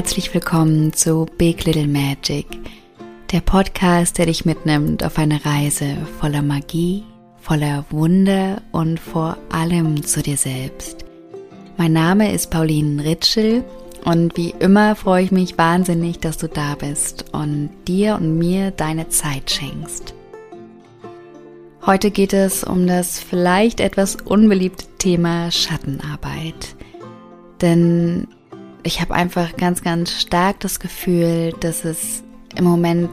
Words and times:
Herzlich 0.00 0.32
willkommen 0.32 0.94
zu 0.94 1.26
Big 1.36 1.66
Little 1.66 1.86
Magic, 1.86 2.46
der 3.32 3.42
Podcast, 3.42 4.16
der 4.16 4.24
dich 4.24 4.46
mitnimmt 4.46 5.04
auf 5.04 5.18
eine 5.18 5.44
Reise 5.44 5.94
voller 6.18 6.40
Magie, 6.40 7.04
voller 7.36 7.84
Wunder 7.90 8.62
und 8.72 8.98
vor 8.98 9.36
allem 9.50 10.02
zu 10.02 10.22
dir 10.22 10.38
selbst. 10.38 11.04
Mein 11.76 11.92
Name 11.92 12.32
ist 12.32 12.50
Pauline 12.50 13.04
Ritschel 13.04 13.62
und 14.06 14.38
wie 14.38 14.54
immer 14.58 14.96
freue 14.96 15.24
ich 15.24 15.32
mich 15.32 15.58
wahnsinnig, 15.58 16.18
dass 16.18 16.38
du 16.38 16.48
da 16.48 16.76
bist 16.76 17.26
und 17.34 17.68
dir 17.86 18.14
und 18.14 18.38
mir 18.38 18.70
deine 18.70 19.10
Zeit 19.10 19.50
schenkst. 19.50 20.14
Heute 21.84 22.10
geht 22.10 22.32
es 22.32 22.64
um 22.64 22.86
das 22.86 23.20
vielleicht 23.20 23.80
etwas 23.80 24.16
unbeliebte 24.16 24.86
Thema 24.96 25.50
Schattenarbeit. 25.50 26.74
Denn 27.60 28.28
ich 28.82 29.00
habe 29.00 29.14
einfach 29.14 29.56
ganz, 29.56 29.82
ganz 29.82 30.20
stark 30.20 30.60
das 30.60 30.80
Gefühl, 30.80 31.54
dass 31.60 31.84
es 31.84 32.22
im 32.56 32.64
Moment 32.64 33.10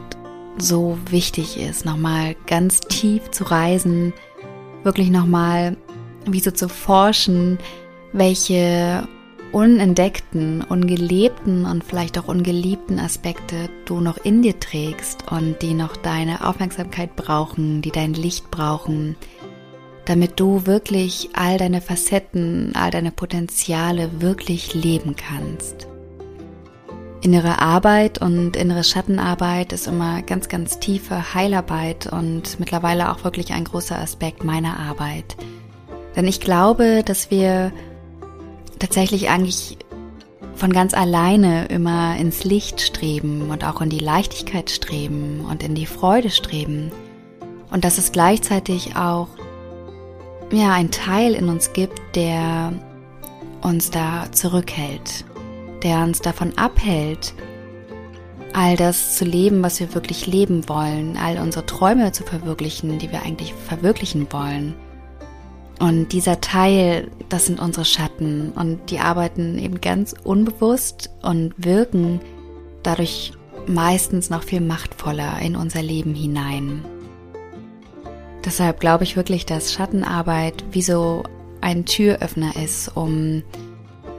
so 0.58 0.98
wichtig 1.10 1.58
ist, 1.58 1.84
nochmal 1.84 2.34
ganz 2.46 2.80
tief 2.80 3.30
zu 3.30 3.44
reisen, 3.44 4.12
wirklich 4.82 5.10
nochmal 5.10 5.76
wie 6.26 6.40
so 6.40 6.50
zu 6.50 6.68
forschen, 6.68 7.58
welche 8.12 9.06
unentdeckten, 9.52 10.62
ungelebten 10.62 11.64
und 11.64 11.84
vielleicht 11.84 12.18
auch 12.18 12.28
ungeliebten 12.28 12.98
Aspekte 12.98 13.70
du 13.86 14.00
noch 14.00 14.18
in 14.18 14.42
dir 14.42 14.58
trägst 14.60 15.30
und 15.30 15.62
die 15.62 15.74
noch 15.74 15.96
deine 15.96 16.46
Aufmerksamkeit 16.46 17.16
brauchen, 17.16 17.80
die 17.80 17.90
dein 17.90 18.14
Licht 18.14 18.50
brauchen, 18.50 19.16
damit 20.08 20.40
du 20.40 20.64
wirklich 20.64 21.28
all 21.34 21.58
deine 21.58 21.82
Facetten, 21.82 22.72
all 22.74 22.90
deine 22.90 23.12
Potenziale 23.12 24.22
wirklich 24.22 24.72
leben 24.72 25.16
kannst. 25.16 25.86
Innere 27.20 27.60
Arbeit 27.60 28.22
und 28.22 28.56
innere 28.56 28.84
Schattenarbeit 28.84 29.74
ist 29.74 29.86
immer 29.86 30.22
ganz, 30.22 30.48
ganz 30.48 30.78
tiefe 30.78 31.34
Heilarbeit 31.34 32.10
und 32.10 32.58
mittlerweile 32.58 33.10
auch 33.12 33.22
wirklich 33.22 33.52
ein 33.52 33.64
großer 33.64 33.98
Aspekt 33.98 34.44
meiner 34.44 34.78
Arbeit. 34.78 35.36
Denn 36.16 36.26
ich 36.26 36.40
glaube, 36.40 37.02
dass 37.04 37.30
wir 37.30 37.70
tatsächlich 38.78 39.28
eigentlich 39.28 39.76
von 40.54 40.72
ganz 40.72 40.94
alleine 40.94 41.66
immer 41.66 42.16
ins 42.16 42.44
Licht 42.44 42.80
streben 42.80 43.50
und 43.50 43.62
auch 43.62 43.82
in 43.82 43.90
die 43.90 43.98
Leichtigkeit 43.98 44.70
streben 44.70 45.44
und 45.50 45.62
in 45.62 45.74
die 45.74 45.86
Freude 45.86 46.30
streben. 46.30 46.92
Und 47.70 47.84
dass 47.84 47.98
es 47.98 48.10
gleichzeitig 48.10 48.96
auch 48.96 49.28
ja, 50.50 50.72
ein 50.72 50.90
Teil 50.90 51.34
in 51.34 51.48
uns 51.48 51.72
gibt, 51.72 52.00
der 52.14 52.72
uns 53.60 53.90
da 53.90 54.30
zurückhält, 54.32 55.24
der 55.82 56.02
uns 56.02 56.20
davon 56.20 56.56
abhält, 56.56 57.34
all 58.54 58.76
das 58.76 59.16
zu 59.16 59.24
leben, 59.24 59.62
was 59.62 59.78
wir 59.80 59.94
wirklich 59.94 60.26
leben 60.26 60.68
wollen, 60.68 61.16
all 61.16 61.38
unsere 61.38 61.66
Träume 61.66 62.12
zu 62.12 62.24
verwirklichen, 62.24 62.98
die 62.98 63.12
wir 63.12 63.22
eigentlich 63.22 63.52
verwirklichen 63.54 64.26
wollen. 64.32 64.74
Und 65.78 66.12
dieser 66.12 66.40
Teil, 66.40 67.10
das 67.28 67.46
sind 67.46 67.60
unsere 67.60 67.84
Schatten 67.84 68.52
und 68.52 68.90
die 68.90 68.98
arbeiten 68.98 69.58
eben 69.58 69.80
ganz 69.80 70.14
unbewusst 70.24 71.10
und 71.22 71.54
wirken 71.56 72.20
dadurch 72.82 73.32
meistens 73.66 74.30
noch 74.30 74.42
viel 74.42 74.60
machtvoller 74.60 75.38
in 75.40 75.54
unser 75.54 75.82
Leben 75.82 76.14
hinein. 76.14 76.84
Deshalb 78.48 78.80
glaube 78.80 79.04
ich 79.04 79.14
wirklich, 79.14 79.44
dass 79.44 79.74
Schattenarbeit 79.74 80.64
wie 80.72 80.80
so 80.80 81.22
ein 81.60 81.84
Türöffner 81.84 82.56
ist, 82.56 82.88
um 82.96 83.42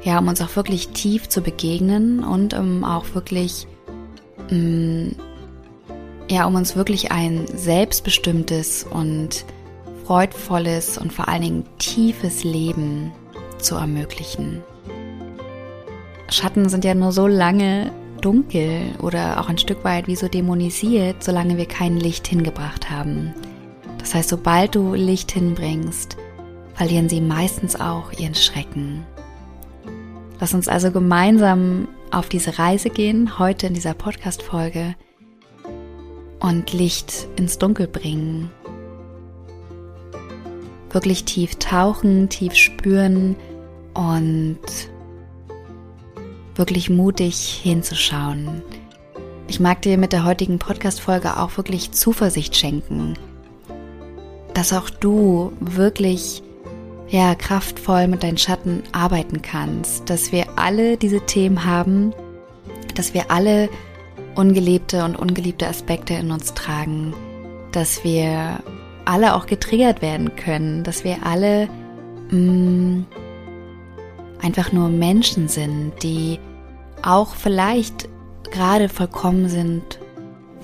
ja, 0.04 0.20
um 0.20 0.28
uns 0.28 0.40
auch 0.40 0.56
wirklich 0.56 0.90
tief 0.90 1.28
zu 1.30 1.42
begegnen 1.42 2.24
und 2.24 2.54
um 2.54 2.84
auch 2.84 3.16
wirklich 3.16 3.66
mh, 4.52 4.56
mm, 4.56 5.16
ja, 6.30 6.46
um 6.46 6.54
uns 6.54 6.76
wirklich 6.76 7.12
ein 7.12 7.48
selbstbestimmtes 7.48 8.84
und 8.84 9.46
freudvolles 10.06 11.00
und 11.00 11.12
vor 11.12 11.28
allen 11.28 11.42
Dingen 11.42 11.64
tiefes 11.80 12.44
Leben 12.44 13.12
zu 13.58 13.78
ermöglichen. 13.78 14.62
Schatten 16.30 16.70
sind 16.70 16.86
ja 16.86 16.94
nur 16.94 17.14
so 17.14 17.26
lange 17.26 17.92
dunkel 18.22 18.94
oder 19.02 19.40
auch 19.40 19.50
ein 19.50 19.58
Stück 19.58 19.84
weit 19.84 20.06
wie 20.06 20.16
so 20.16 20.28
dämonisiert, 20.28 21.24
solange 21.24 21.58
wir 21.58 21.66
kein 21.66 21.98
Licht 21.98 22.28
hingebracht 22.28 22.92
haben. 22.92 23.34
Das 24.00 24.16
heißt, 24.16 24.30
sobald 24.30 24.76
du 24.76 24.96
Licht 24.96 25.32
hinbringst, 25.32 26.18
verlieren 26.74 27.10
sie 27.10 27.22
meistens 27.22 27.80
auch 27.80 28.12
ihren 28.14 28.36
Schrecken. 28.36 29.06
Lass 30.40 30.54
uns 30.54 30.68
also 30.68 30.92
gemeinsam 30.92 31.90
auf 32.12 32.30
diese 32.30 32.58
Reise 32.58 32.90
gehen, 32.90 33.38
heute 33.38 33.68
in 33.68 33.74
dieser 33.74 33.94
Podcast-Folge 33.94 34.96
und 36.40 36.74
Licht 36.74 37.28
ins 37.36 37.58
Dunkel 37.58 37.88
bringen. 37.88 38.50
Wirklich 40.92 41.26
tief 41.26 41.58
tauchen, 41.58 42.30
tief 42.30 42.56
spüren 42.56 43.36
und 43.94 44.60
wirklich 46.56 46.90
mutig 46.90 47.60
hinzuschauen. 47.62 48.64
Ich 49.48 49.60
mag 49.60 49.82
dir 49.82 49.98
mit 49.98 50.14
der 50.14 50.26
heutigen 50.26 50.60
Podcast-Folge 50.60 51.38
auch 51.38 51.58
wirklich 51.58 51.92
Zuversicht 51.92 52.56
schenken, 52.56 53.16
dass 54.60 54.74
auch 54.74 54.90
du 54.90 55.54
wirklich 55.62 56.44
ja 57.08 57.34
kraftvoll 57.34 58.08
mit 58.08 58.24
deinen 58.24 58.38
Schatten 58.38 58.84
arbeiten 58.92 59.42
kannst, 59.42 60.10
dass 60.10 60.34
wir 60.34 60.48
alle 60.58 60.98
diese 60.98 61.22
Themen 61.22 61.64
haben, 61.64 62.14
dass 62.94 63.14
wir 63.14 63.32
alle 63.32 63.70
ungelebte 64.36 65.06
und 65.06 65.16
ungeliebte 65.16 65.66
Aspekte 65.66 66.16
in 66.16 66.32
uns 66.32 66.56
tragen, 66.56 67.14
dass 67.72 68.04
wir 68.04 68.60
alle 69.06 69.34
auch 69.36 69.46
getriggert 69.46 70.02
werden 70.02 70.36
können, 70.36 70.84
dass 70.84 71.06
wir 71.06 71.26
alle 71.26 71.70
mh, 72.30 72.38
mm, 72.38 73.06
einfach 74.42 74.74
nur 74.74 74.90
Menschen 74.90 75.48
sind, 75.48 75.94
die 76.04 76.38
auch 77.02 77.34
vielleicht 77.34 78.10
gerade 78.52 78.90
vollkommen 78.90 79.48
sind, 79.48 80.02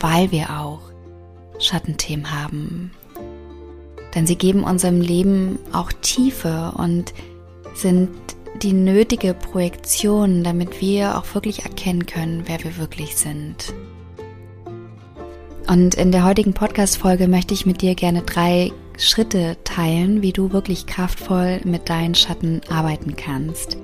weil 0.01 0.33
wir 0.33 0.59
auch 0.59 0.81
Schattenthemen 1.59 2.33
haben, 2.33 2.91
denn 4.15 4.25
sie 4.25 4.37
geben 4.37 4.63
unserem 4.63 5.01
Leben 5.01 5.59
auch 5.73 5.91
Tiefe 5.91 6.73
und 6.77 7.13
sind 7.75 8.09
die 8.61 8.73
nötige 8.73 9.33
Projektion, 9.33 10.43
damit 10.43 10.79
wir 10.79 11.17
auch 11.17 11.35
wirklich 11.35 11.63
erkennen 11.63 12.05
können, 12.05 12.43
wer 12.45 12.63
wir 12.63 12.77
wirklich 12.77 13.17
sind. 13.17 13.73
Und 15.67 15.95
in 15.95 16.11
der 16.11 16.23
heutigen 16.23 16.53
Podcast-Folge 16.53 17.27
möchte 17.27 17.53
ich 17.53 17.65
mit 17.65 17.81
dir 17.81 17.95
gerne 17.95 18.21
drei 18.21 18.71
Schritte 18.97 19.57
teilen, 19.65 20.21
wie 20.21 20.31
du 20.31 20.53
wirklich 20.53 20.85
kraftvoll 20.85 21.59
mit 21.65 21.89
deinen 21.89 22.15
Schatten 22.15 22.61
arbeiten 22.69 23.15
kannst. 23.17 23.77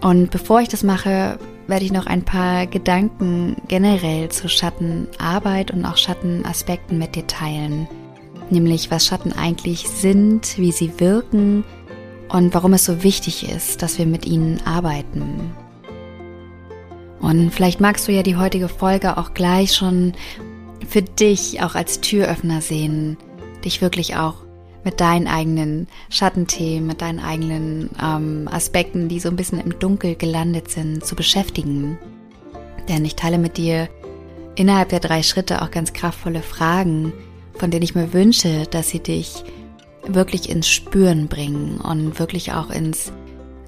Und 0.00 0.30
bevor 0.30 0.60
ich 0.60 0.68
das 0.68 0.84
mache, 0.84 1.38
werde 1.66 1.84
ich 1.84 1.92
noch 1.92 2.06
ein 2.06 2.24
paar 2.24 2.66
Gedanken 2.66 3.56
generell 3.68 4.30
zur 4.30 4.48
Schattenarbeit 4.48 5.72
und 5.72 5.84
auch 5.84 5.96
Schattenaspekten 5.96 6.96
mit 6.96 7.16
dir 7.16 7.26
teilen 7.26 7.88
nämlich 8.52 8.90
was 8.90 9.06
Schatten 9.06 9.32
eigentlich 9.32 9.88
sind, 9.88 10.58
wie 10.58 10.72
sie 10.72 10.98
wirken 10.98 11.64
und 12.28 12.54
warum 12.54 12.72
es 12.72 12.84
so 12.84 13.02
wichtig 13.02 13.48
ist, 13.48 13.82
dass 13.82 13.98
wir 13.98 14.06
mit 14.06 14.26
ihnen 14.26 14.60
arbeiten. 14.64 15.52
Und 17.20 17.50
vielleicht 17.52 17.80
magst 17.80 18.08
du 18.08 18.12
ja 18.12 18.22
die 18.22 18.36
heutige 18.36 18.68
Folge 18.68 19.16
auch 19.16 19.34
gleich 19.34 19.74
schon 19.74 20.12
für 20.86 21.02
dich 21.02 21.62
auch 21.62 21.74
als 21.74 22.00
Türöffner 22.00 22.60
sehen, 22.60 23.16
dich 23.64 23.80
wirklich 23.80 24.16
auch 24.16 24.34
mit 24.84 25.00
deinen 25.00 25.26
eigenen 25.26 25.88
Schattenthemen, 26.10 26.86
mit 26.86 27.02
deinen 27.02 27.18
eigenen 27.18 27.90
ähm, 28.00 28.48
Aspekten, 28.48 29.08
die 29.08 29.18
so 29.18 29.28
ein 29.28 29.36
bisschen 29.36 29.60
im 29.60 29.76
Dunkel 29.80 30.14
gelandet 30.14 30.70
sind, 30.70 31.04
zu 31.04 31.16
beschäftigen. 31.16 31.98
Denn 32.88 33.04
ich 33.04 33.16
teile 33.16 33.38
mit 33.38 33.56
dir 33.56 33.88
innerhalb 34.54 34.90
der 34.90 35.00
drei 35.00 35.24
Schritte 35.24 35.62
auch 35.62 35.72
ganz 35.72 35.92
kraftvolle 35.92 36.42
Fragen, 36.42 37.12
von 37.58 37.70
denen 37.70 37.82
ich 37.82 37.94
mir 37.94 38.12
wünsche, 38.12 38.64
dass 38.70 38.90
sie 38.90 39.00
dich 39.00 39.44
wirklich 40.06 40.48
ins 40.48 40.68
Spüren 40.68 41.28
bringen 41.28 41.80
und 41.80 42.18
wirklich 42.18 42.52
auch 42.52 42.70
ins 42.70 43.12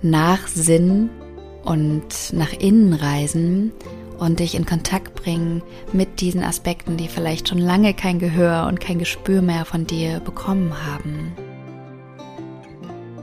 Nachsinnen 0.02 1.10
und 1.64 2.32
nach 2.32 2.52
innen 2.52 2.94
reisen 2.94 3.72
und 4.18 4.40
dich 4.40 4.54
in 4.54 4.66
Kontakt 4.66 5.14
bringen 5.14 5.62
mit 5.92 6.20
diesen 6.20 6.42
Aspekten, 6.42 6.96
die 6.96 7.08
vielleicht 7.08 7.48
schon 7.48 7.58
lange 7.58 7.94
kein 7.94 8.18
Gehör 8.18 8.66
und 8.66 8.80
kein 8.80 8.98
Gespür 8.98 9.42
mehr 9.42 9.64
von 9.64 9.86
dir 9.86 10.20
bekommen 10.20 10.72
haben. 10.86 11.32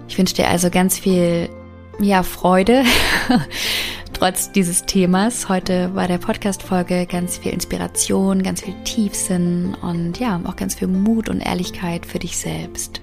Ich 0.08 0.18
wünsche 0.18 0.36
dir 0.36 0.48
also 0.48 0.70
ganz 0.70 0.98
viel 0.98 1.50
ja, 2.00 2.24
Freude 2.24 2.84
trotz 4.16 4.52
dieses 4.52 4.86
Themas. 4.86 5.50
Heute 5.50 5.94
war 5.94 6.08
der 6.08 6.18
Podcast-Folge 6.18 7.06
ganz 7.06 7.38
viel 7.38 7.54
Inspiration, 7.54 8.44
ganz 8.44 8.62
viel 8.62 8.76
Tiefsinn 8.84 9.76
und 9.82 10.20
ja, 10.20 10.42
auch 10.46 10.56
ganz 10.56 10.76
viel 10.76 10.88
Mut 10.88 11.30
und 11.30 11.42
Ehrlichkeit 11.42 12.06
für 12.06 12.20
dich 12.20 12.38
selbst. 12.38 13.02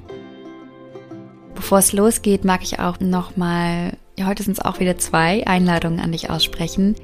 Bevor 1.54 1.78
es 1.78 1.92
losgeht, 1.92 2.44
mag 2.44 2.62
ich 2.62 2.78
auch 2.78 2.98
nochmal 2.98 3.92
ja, 4.18 4.26
heute 4.26 4.42
sind 4.42 4.58
es 4.58 4.64
auch 4.64 4.78
wieder 4.78 4.98
zwei 4.98 5.46
Einladungen 5.46 6.00
an 6.00 6.12
dich 6.12 6.30
aussprechen. 6.30 6.96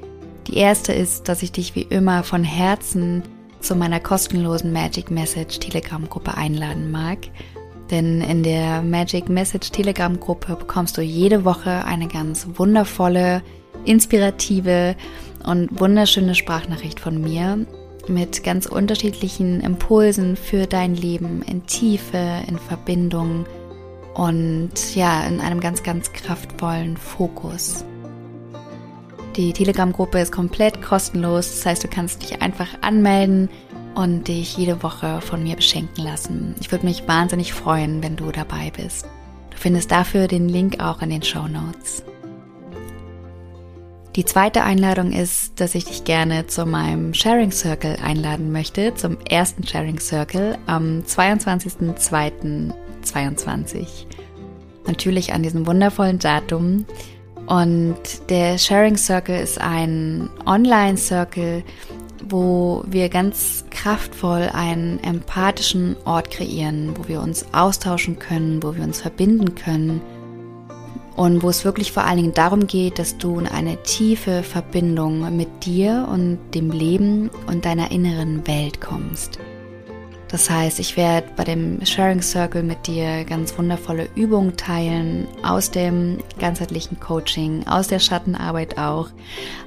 Die 0.47 0.57
erste 0.57 0.93
ist, 0.93 1.27
dass 1.27 1.43
ich 1.43 1.51
dich 1.51 1.75
wie 1.75 1.81
immer 1.81 2.23
von 2.23 2.43
Herzen 2.43 3.23
zu 3.59 3.75
meiner 3.75 3.99
kostenlosen 3.99 4.71
Magic 4.71 5.11
Message 5.11 5.59
Telegram 5.59 6.07
Gruppe 6.07 6.37
einladen 6.37 6.91
mag. 6.91 7.17
Denn 7.91 8.21
in 8.21 8.43
der 8.43 8.83
Magic 8.83 9.29
Message 9.29 9.71
Telegram 9.71 10.19
Gruppe 10.19 10.55
bekommst 10.55 10.97
du 10.97 11.01
jede 11.01 11.45
Woche 11.45 11.83
eine 11.85 12.07
ganz 12.07 12.47
wundervolle, 12.55 13.41
inspirative 13.85 14.95
und 15.45 15.79
wunderschöne 15.79 16.35
Sprachnachricht 16.35 16.99
von 16.99 17.21
mir 17.21 17.65
mit 18.07 18.43
ganz 18.43 18.65
unterschiedlichen 18.65 19.61
Impulsen 19.61 20.35
für 20.35 20.65
dein 20.65 20.95
Leben 20.95 21.41
in 21.43 21.65
Tiefe, 21.65 22.41
in 22.47 22.57
Verbindung 22.57 23.45
und 24.15 24.95
ja, 24.95 25.23
in 25.23 25.39
einem 25.39 25.59
ganz, 25.59 25.83
ganz 25.83 26.11
kraftvollen 26.11 26.97
Fokus. 26.97 27.85
Die 29.35 29.53
Telegram-Gruppe 29.53 30.19
ist 30.19 30.31
komplett 30.31 30.81
kostenlos, 30.81 31.49
das 31.49 31.65
heißt, 31.65 31.83
du 31.83 31.87
kannst 31.87 32.23
dich 32.23 32.41
einfach 32.41 32.67
anmelden 32.81 33.49
und 33.95 34.27
dich 34.27 34.57
jede 34.57 34.83
Woche 34.83 35.21
von 35.21 35.43
mir 35.43 35.55
beschenken 35.55 36.03
lassen. 36.03 36.55
Ich 36.59 36.71
würde 36.71 36.85
mich 36.85 37.07
wahnsinnig 37.07 37.53
freuen, 37.53 38.03
wenn 38.03 38.15
du 38.15 38.31
dabei 38.31 38.71
bist. 38.75 39.05
Du 39.51 39.57
findest 39.57 39.91
dafür 39.91 40.27
den 40.27 40.49
Link 40.49 40.79
auch 40.79 41.01
in 41.01 41.09
den 41.09 41.23
Show 41.23 41.47
Notes. 41.47 42.03
Die 44.15 44.25
zweite 44.25 44.63
Einladung 44.63 45.11
ist, 45.11 45.59
dass 45.59 45.75
ich 45.75 45.85
dich 45.85 46.03
gerne 46.03 46.47
zu 46.47 46.65
meinem 46.65 47.13
Sharing 47.13 47.51
Circle 47.51 47.97
einladen 48.03 48.51
möchte, 48.51 48.95
zum 48.95 49.19
ersten 49.29 49.67
Sharing 49.67 49.99
Circle 49.99 50.57
am 50.65 51.01
22.02.22. 51.01 53.85
Natürlich 54.87 55.33
an 55.33 55.43
diesem 55.43 55.67
wundervollen 55.67 56.17
Datum. 56.17 56.87
Und 57.45 57.99
der 58.29 58.57
Sharing 58.57 58.97
Circle 58.97 59.39
ist 59.39 59.61
ein 59.61 60.31
Online-Circle, 60.45 61.63
wo 62.27 62.83
wir 62.87 63.09
ganz 63.09 63.65
kraftvoll 63.69 64.49
einen 64.53 64.97
empathischen 65.03 65.95
Ort 66.05 66.31
kreieren, 66.31 66.97
wo 66.97 67.07
wir 67.07 67.21
uns 67.21 67.45
austauschen 67.53 68.17
können, 68.17 68.63
wo 68.63 68.75
wir 68.75 68.83
uns 68.83 69.01
verbinden 69.01 69.53
können 69.53 70.01
und 71.19 71.43
wo 71.43 71.49
es 71.49 71.65
wirklich 71.65 71.91
vor 71.91 72.05
allen 72.05 72.15
Dingen 72.15 72.33
darum 72.33 72.65
geht, 72.65 72.97
dass 72.97 73.17
du 73.17 73.39
in 73.39 73.47
eine 73.47 73.83
tiefe 73.83 74.41
Verbindung 74.41 75.35
mit 75.35 75.65
dir 75.65 76.07
und 76.09 76.39
dem 76.55 76.71
Leben 76.71 77.29
und 77.45 77.65
deiner 77.65 77.91
inneren 77.91 78.47
Welt 78.47 78.79
kommst. 78.79 79.37
Das 80.29 80.49
heißt, 80.49 80.79
ich 80.79 80.95
werde 80.95 81.27
bei 81.35 81.43
dem 81.43 81.85
Sharing 81.85 82.21
Circle 82.21 82.63
mit 82.63 82.87
dir 82.87 83.25
ganz 83.25 83.57
wundervolle 83.57 84.07
Übungen 84.15 84.55
teilen 84.55 85.27
aus 85.43 85.69
dem 85.71 86.19
ganzheitlichen 86.39 87.01
Coaching, 87.01 87.67
aus 87.67 87.89
der 87.89 87.99
Schattenarbeit 87.99 88.77
auch, 88.77 89.09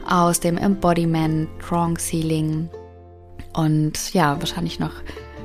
aus 0.08 0.40
dem 0.40 0.56
Embodiment, 0.56 1.50
Strong 1.62 1.98
Sealing 1.98 2.70
und 3.52 4.14
ja, 4.14 4.38
wahrscheinlich 4.38 4.78
noch, 4.78 4.94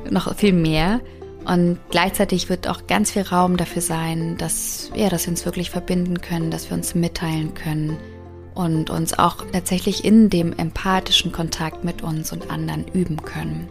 noch 0.09 0.33
viel 0.36 0.54
mehr. 0.54 1.01
Und 1.48 1.80
gleichzeitig 1.90 2.50
wird 2.50 2.68
auch 2.68 2.88
ganz 2.88 3.12
viel 3.12 3.22
Raum 3.22 3.56
dafür 3.56 3.82
sein, 3.82 4.36
dass, 4.38 4.92
ja, 4.94 5.08
dass 5.08 5.26
wir 5.26 5.32
uns 5.32 5.46
wirklich 5.46 5.70
verbinden 5.70 6.20
können, 6.20 6.52
dass 6.52 6.70
wir 6.70 6.76
uns 6.76 6.94
mitteilen 6.94 7.54
können 7.54 7.98
und 8.54 8.90
uns 8.90 9.18
auch 9.18 9.46
tatsächlich 9.54 10.04
in 10.04 10.30
dem 10.30 10.52
empathischen 10.52 11.32
Kontakt 11.32 11.86
mit 11.86 12.02
uns 12.02 12.34
und 12.34 12.52
anderen 12.52 12.86
üben 12.90 13.22
können. 13.24 13.70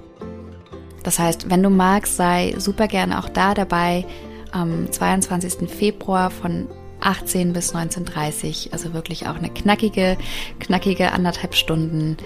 Das 1.02 1.19
heißt, 1.19 1.50
wenn 1.50 1.62
du 1.62 1.69
magst, 1.69 2.17
sei 2.17 2.55
super 2.56 2.88
gerne 2.88 3.19
auch 3.19 3.28
da 3.28 3.52
dabei 3.52 4.06
am 4.52 4.90
22. 4.90 5.69
Februar 5.69 6.31
von 6.31 6.69
18 7.00 7.52
bis 7.52 7.75
19.30 7.75 8.72
also 8.72 8.94
wirklich 8.94 9.29
auch 9.29 9.37
eine 9.37 9.50
knackige, 9.50 10.17
knackige 10.61 11.12
anderthalb 11.12 11.55
Stunden. 11.55 12.17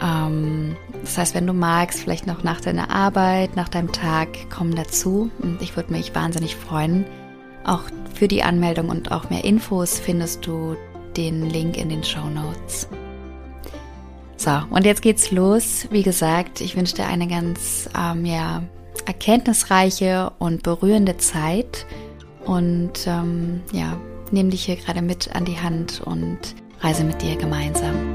Ähm, 0.00 0.76
das 1.02 1.18
heißt, 1.18 1.34
wenn 1.34 1.46
du 1.46 1.52
magst, 1.52 2.00
vielleicht 2.00 2.26
noch 2.26 2.42
nach 2.42 2.60
deiner 2.60 2.90
Arbeit, 2.90 3.56
nach 3.56 3.68
deinem 3.68 3.92
Tag, 3.92 4.28
komm 4.50 4.74
dazu 4.74 5.30
und 5.40 5.62
ich 5.62 5.76
würde 5.76 5.92
mich 5.92 6.14
wahnsinnig 6.14 6.56
freuen. 6.56 7.04
Auch 7.64 7.82
für 8.14 8.28
die 8.28 8.42
Anmeldung 8.42 8.88
und 8.88 9.12
auch 9.12 9.30
mehr 9.30 9.44
Infos 9.44 9.98
findest 9.98 10.46
du 10.46 10.76
den 11.16 11.48
Link 11.50 11.76
in 11.76 11.88
den 11.88 12.04
Show 12.04 12.28
Notes. 12.28 12.88
So, 14.36 14.52
und 14.70 14.86
jetzt 14.86 15.02
geht's 15.02 15.32
los. 15.32 15.88
Wie 15.90 16.02
gesagt, 16.02 16.60
ich 16.60 16.76
wünsche 16.76 16.94
dir 16.94 17.06
eine 17.06 17.26
ganz 17.26 17.88
ähm, 17.98 18.24
ja, 18.24 18.62
erkenntnisreiche 19.04 20.30
und 20.38 20.62
berührende 20.62 21.16
Zeit. 21.16 21.86
Und 22.44 23.06
ähm, 23.06 23.62
ja, 23.72 23.98
nehme 24.30 24.50
dich 24.50 24.64
hier 24.64 24.76
gerade 24.76 25.02
mit 25.02 25.34
an 25.34 25.44
die 25.44 25.58
Hand 25.58 26.00
und 26.04 26.38
reise 26.80 27.02
mit 27.04 27.20
dir 27.20 27.36
gemeinsam. 27.36 28.14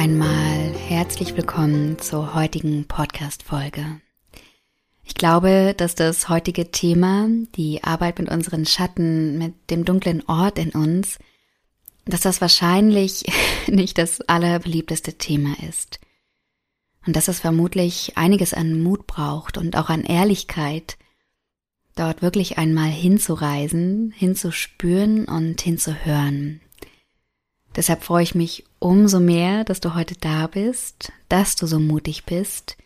Einmal 0.00 0.72
herzlich 0.88 1.36
willkommen 1.36 1.98
zur 1.98 2.34
heutigen 2.34 2.86
Podcast-Folge. 2.86 4.00
Ich 5.04 5.12
glaube, 5.12 5.74
dass 5.76 5.94
das 5.94 6.30
heutige 6.30 6.70
Thema, 6.70 7.28
die 7.54 7.84
Arbeit 7.84 8.18
mit 8.18 8.30
unseren 8.30 8.64
Schatten, 8.64 9.36
mit 9.36 9.52
dem 9.68 9.84
dunklen 9.84 10.26
Ort 10.26 10.58
in 10.58 10.70
uns, 10.70 11.18
dass 12.06 12.22
das 12.22 12.40
wahrscheinlich 12.40 13.24
nicht 13.66 13.98
das 13.98 14.22
allerbeliebteste 14.22 15.18
Thema 15.18 15.54
ist. 15.68 16.00
Und 17.06 17.14
dass 17.14 17.28
es 17.28 17.40
vermutlich 17.40 18.16
einiges 18.16 18.54
an 18.54 18.82
Mut 18.82 19.06
braucht 19.06 19.58
und 19.58 19.76
auch 19.76 19.90
an 19.90 20.04
Ehrlichkeit, 20.04 20.96
dort 21.94 22.22
wirklich 22.22 22.56
einmal 22.56 22.88
hinzureisen, 22.88 24.14
hinzuspüren 24.16 25.26
und 25.26 25.60
hinzuhören, 25.60 26.62
Deshalb 27.76 28.02
freue 28.02 28.24
ich 28.24 28.34
mich 28.34 28.64
umso 28.80 29.20
mehr, 29.20 29.62
dass 29.64 29.78
du 29.78 29.94
heute 29.94 30.16
da 30.16 30.48
bist, 30.48 31.12
dass 31.28 31.54
du 31.54 31.66
so 31.66 31.78
mutig 31.78 32.24
bist 32.24 32.76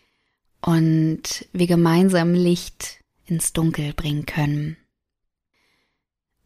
und 0.61 1.47
wir 1.53 1.67
gemeinsam 1.67 2.33
Licht 2.33 2.99
ins 3.25 3.53
Dunkel 3.53 3.93
bringen 3.93 4.25
können. 4.25 4.77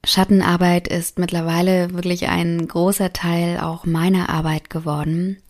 Schattenarbeit 0.05 0.87
ist 0.87 1.19
mittlerweile 1.19 1.93
wirklich 1.93 2.29
ein 2.29 2.67
großer 2.67 3.11
Teil 3.11 3.59
auch 3.59 3.85
meiner 3.85 4.29
Arbeit 4.29 4.69
geworden, 4.69 5.41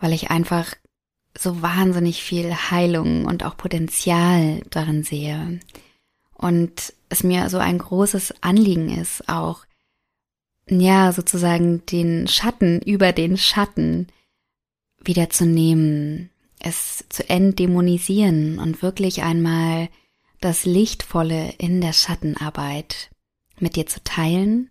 weil 0.00 0.12
ich 0.12 0.30
einfach 0.30 0.74
so 1.38 1.62
wahnsinnig 1.62 2.22
viel 2.22 2.52
Heilung 2.52 3.26
und 3.26 3.44
auch 3.44 3.56
Potenzial 3.56 4.62
darin 4.70 5.04
sehe. 5.04 5.60
Und 6.34 6.94
es 7.08 7.22
mir 7.22 7.48
so 7.48 7.58
ein 7.58 7.78
großes 7.78 8.34
Anliegen 8.40 8.88
ist, 8.88 9.28
auch 9.28 9.64
ja, 10.78 11.12
sozusagen 11.12 11.84
den 11.86 12.28
Schatten 12.28 12.80
über 12.82 13.12
den 13.12 13.36
Schatten 13.36 14.06
wieder 15.02 15.30
zu 15.30 15.46
nehmen, 15.46 16.30
es 16.60 17.04
zu 17.08 17.28
entdämonisieren 17.28 18.58
und 18.58 18.82
wirklich 18.82 19.22
einmal 19.22 19.88
das 20.40 20.64
Lichtvolle 20.64 21.54
in 21.58 21.80
der 21.80 21.92
Schattenarbeit 21.92 23.10
mit 23.58 23.76
dir 23.76 23.86
zu 23.86 24.02
teilen 24.04 24.70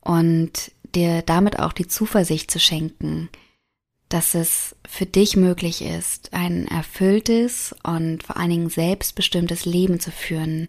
und 0.00 0.72
dir 0.94 1.22
damit 1.22 1.58
auch 1.58 1.72
die 1.72 1.86
Zuversicht 1.86 2.50
zu 2.50 2.58
schenken, 2.58 3.28
dass 4.08 4.34
es 4.34 4.74
für 4.88 5.06
dich 5.06 5.36
möglich 5.36 5.82
ist, 5.82 6.32
ein 6.32 6.66
erfülltes 6.66 7.74
und 7.84 8.24
vor 8.24 8.36
allen 8.36 8.50
Dingen 8.50 8.70
selbstbestimmtes 8.70 9.64
Leben 9.64 10.00
zu 10.00 10.10
führen, 10.10 10.68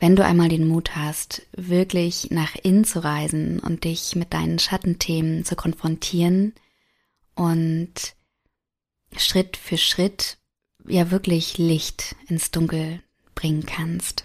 wenn 0.00 0.16
du 0.16 0.24
einmal 0.24 0.48
den 0.48 0.68
Mut 0.68 0.96
hast, 0.96 1.42
wirklich 1.56 2.30
nach 2.30 2.54
innen 2.62 2.84
zu 2.84 3.02
reisen 3.02 3.58
und 3.58 3.84
dich 3.84 4.14
mit 4.14 4.32
deinen 4.32 4.58
Schattenthemen 4.58 5.44
zu 5.44 5.56
konfrontieren 5.56 6.54
und 7.34 7.92
Schritt 9.16 9.56
für 9.56 9.76
Schritt 9.78 10.38
ja 10.86 11.10
wirklich 11.10 11.58
Licht 11.58 12.14
ins 12.28 12.50
Dunkel 12.50 13.00
bringen 13.34 13.66
kannst. 13.66 14.24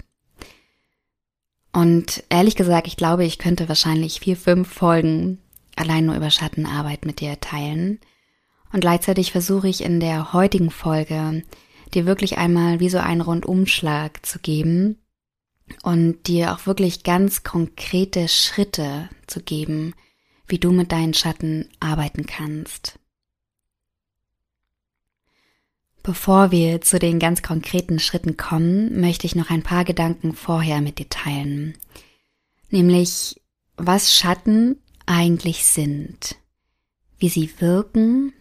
Und 1.71 2.23
ehrlich 2.29 2.55
gesagt, 2.55 2.85
ich 2.87 2.97
glaube, 2.97 3.25
ich 3.25 3.39
könnte 3.39 3.67
wahrscheinlich 3.67 4.19
vier, 4.19 4.37
fünf 4.37 4.71
Folgen 4.71 5.39
allein 5.75 6.05
nur 6.05 6.15
über 6.15 6.29
Schattenarbeit 6.29 7.05
mit 7.05 7.19
dir 7.19 7.39
teilen. 7.39 7.99
Und 8.71 8.81
gleichzeitig 8.81 9.31
versuche 9.31 9.67
ich 9.67 9.83
in 9.83 9.99
der 9.99 10.33
heutigen 10.33 10.69
Folge 10.69 11.43
dir 11.93 12.05
wirklich 12.05 12.37
einmal 12.37 12.79
wie 12.79 12.89
so 12.89 12.99
einen 12.99 13.21
Rundumschlag 13.21 14.23
zu 14.25 14.39
geben, 14.39 15.02
und 15.81 16.27
dir 16.27 16.53
auch 16.53 16.65
wirklich 16.65 17.03
ganz 17.03 17.43
konkrete 17.43 18.27
Schritte 18.27 19.09
zu 19.27 19.41
geben, 19.41 19.93
wie 20.47 20.59
du 20.59 20.71
mit 20.71 20.91
deinen 20.91 21.13
Schatten 21.13 21.69
arbeiten 21.79 22.25
kannst. 22.25 22.99
Bevor 26.03 26.51
wir 26.51 26.81
zu 26.81 26.99
den 26.99 27.17
ganz 27.17 27.41
konkreten 27.41 27.97
Schritten 27.97 28.35
kommen, 28.35 28.99
möchte 28.99 29.25
ich 29.25 29.35
noch 29.35 29.49
ein 29.49 29.63
paar 29.63 29.85
Gedanken 29.85 30.33
vorher 30.33 30.81
mit 30.81 30.99
dir 30.99 31.07
teilen. 31.07 31.77
Nämlich, 32.69 33.41
was 33.77 34.13
Schatten 34.13 34.77
eigentlich 35.05 35.65
sind, 35.65 36.35
wie 37.19 37.29
sie 37.29 37.49
wirken 37.59 38.33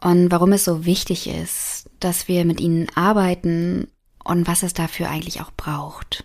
und 0.00 0.30
warum 0.30 0.52
es 0.52 0.64
so 0.64 0.86
wichtig 0.86 1.26
ist, 1.26 1.90
dass 2.00 2.28
wir 2.28 2.46
mit 2.46 2.60
ihnen 2.60 2.88
arbeiten 2.94 3.88
und 4.24 4.46
was 4.46 4.62
es 4.62 4.72
dafür 4.72 5.10
eigentlich 5.10 5.42
auch 5.42 5.52
braucht. 5.54 6.24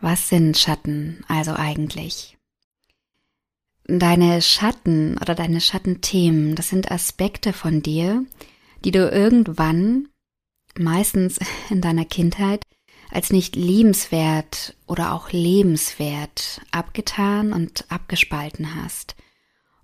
Was 0.00 0.28
sind 0.28 0.56
Schatten 0.56 1.24
also 1.26 1.52
eigentlich? 1.54 2.36
Deine 3.84 4.42
Schatten 4.42 5.18
oder 5.18 5.34
deine 5.34 5.60
Schattenthemen, 5.60 6.54
das 6.54 6.68
sind 6.68 6.90
Aspekte 6.90 7.52
von 7.52 7.82
dir, 7.82 8.24
die 8.84 8.90
du 8.90 9.08
irgendwann, 9.08 10.08
meistens 10.78 11.38
in 11.70 11.80
deiner 11.80 12.04
Kindheit, 12.04 12.62
als 13.10 13.30
nicht 13.30 13.56
liebenswert 13.56 14.76
oder 14.86 15.14
auch 15.14 15.32
lebenswert 15.32 16.60
abgetan 16.70 17.52
und 17.52 17.86
abgespalten 17.88 18.74
hast 18.76 19.16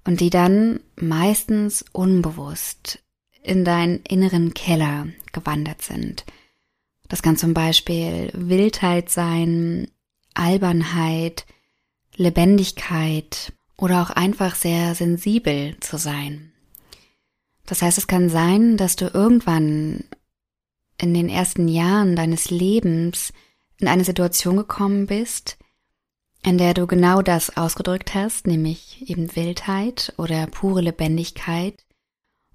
und 0.04 0.20
die 0.20 0.30
dann 0.30 0.80
meistens 0.96 1.84
unbewusst 1.92 3.02
in 3.42 3.64
deinen 3.64 4.00
inneren 4.02 4.54
Keller 4.54 5.08
gewandert 5.32 5.82
sind. 5.82 6.24
Das 7.08 7.22
kann 7.22 7.36
zum 7.36 7.54
Beispiel 7.54 8.30
Wildheit 8.34 9.10
sein, 9.10 9.88
Albernheit, 10.34 11.46
Lebendigkeit 12.16 13.52
oder 13.76 14.02
auch 14.02 14.10
einfach 14.10 14.54
sehr 14.54 14.94
sensibel 14.94 15.78
zu 15.80 15.96
sein. 15.96 16.52
Das 17.66 17.82
heißt, 17.82 17.98
es 17.98 18.06
kann 18.06 18.28
sein, 18.28 18.76
dass 18.76 18.96
du 18.96 19.06
irgendwann 19.06 20.04
in 20.98 21.14
den 21.14 21.28
ersten 21.28 21.68
Jahren 21.68 22.14
deines 22.14 22.50
Lebens 22.50 23.32
in 23.78 23.88
eine 23.88 24.04
Situation 24.04 24.56
gekommen 24.56 25.06
bist, 25.06 25.56
in 26.44 26.58
der 26.58 26.74
du 26.74 26.86
genau 26.86 27.22
das 27.22 27.56
ausgedrückt 27.56 28.14
hast, 28.14 28.46
nämlich 28.46 29.08
eben 29.08 29.34
Wildheit 29.34 30.12
oder 30.18 30.46
pure 30.46 30.82
Lebendigkeit 30.82 31.84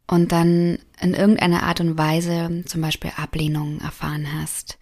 und 0.07 0.31
dann 0.31 0.79
in 1.01 1.13
irgendeiner 1.13 1.63
Art 1.63 1.81
und 1.81 1.97
Weise 1.97 2.63
zum 2.65 2.81
Beispiel 2.81 3.11
Ablehnung 3.17 3.79
erfahren 3.79 4.27
hast. 4.33 4.77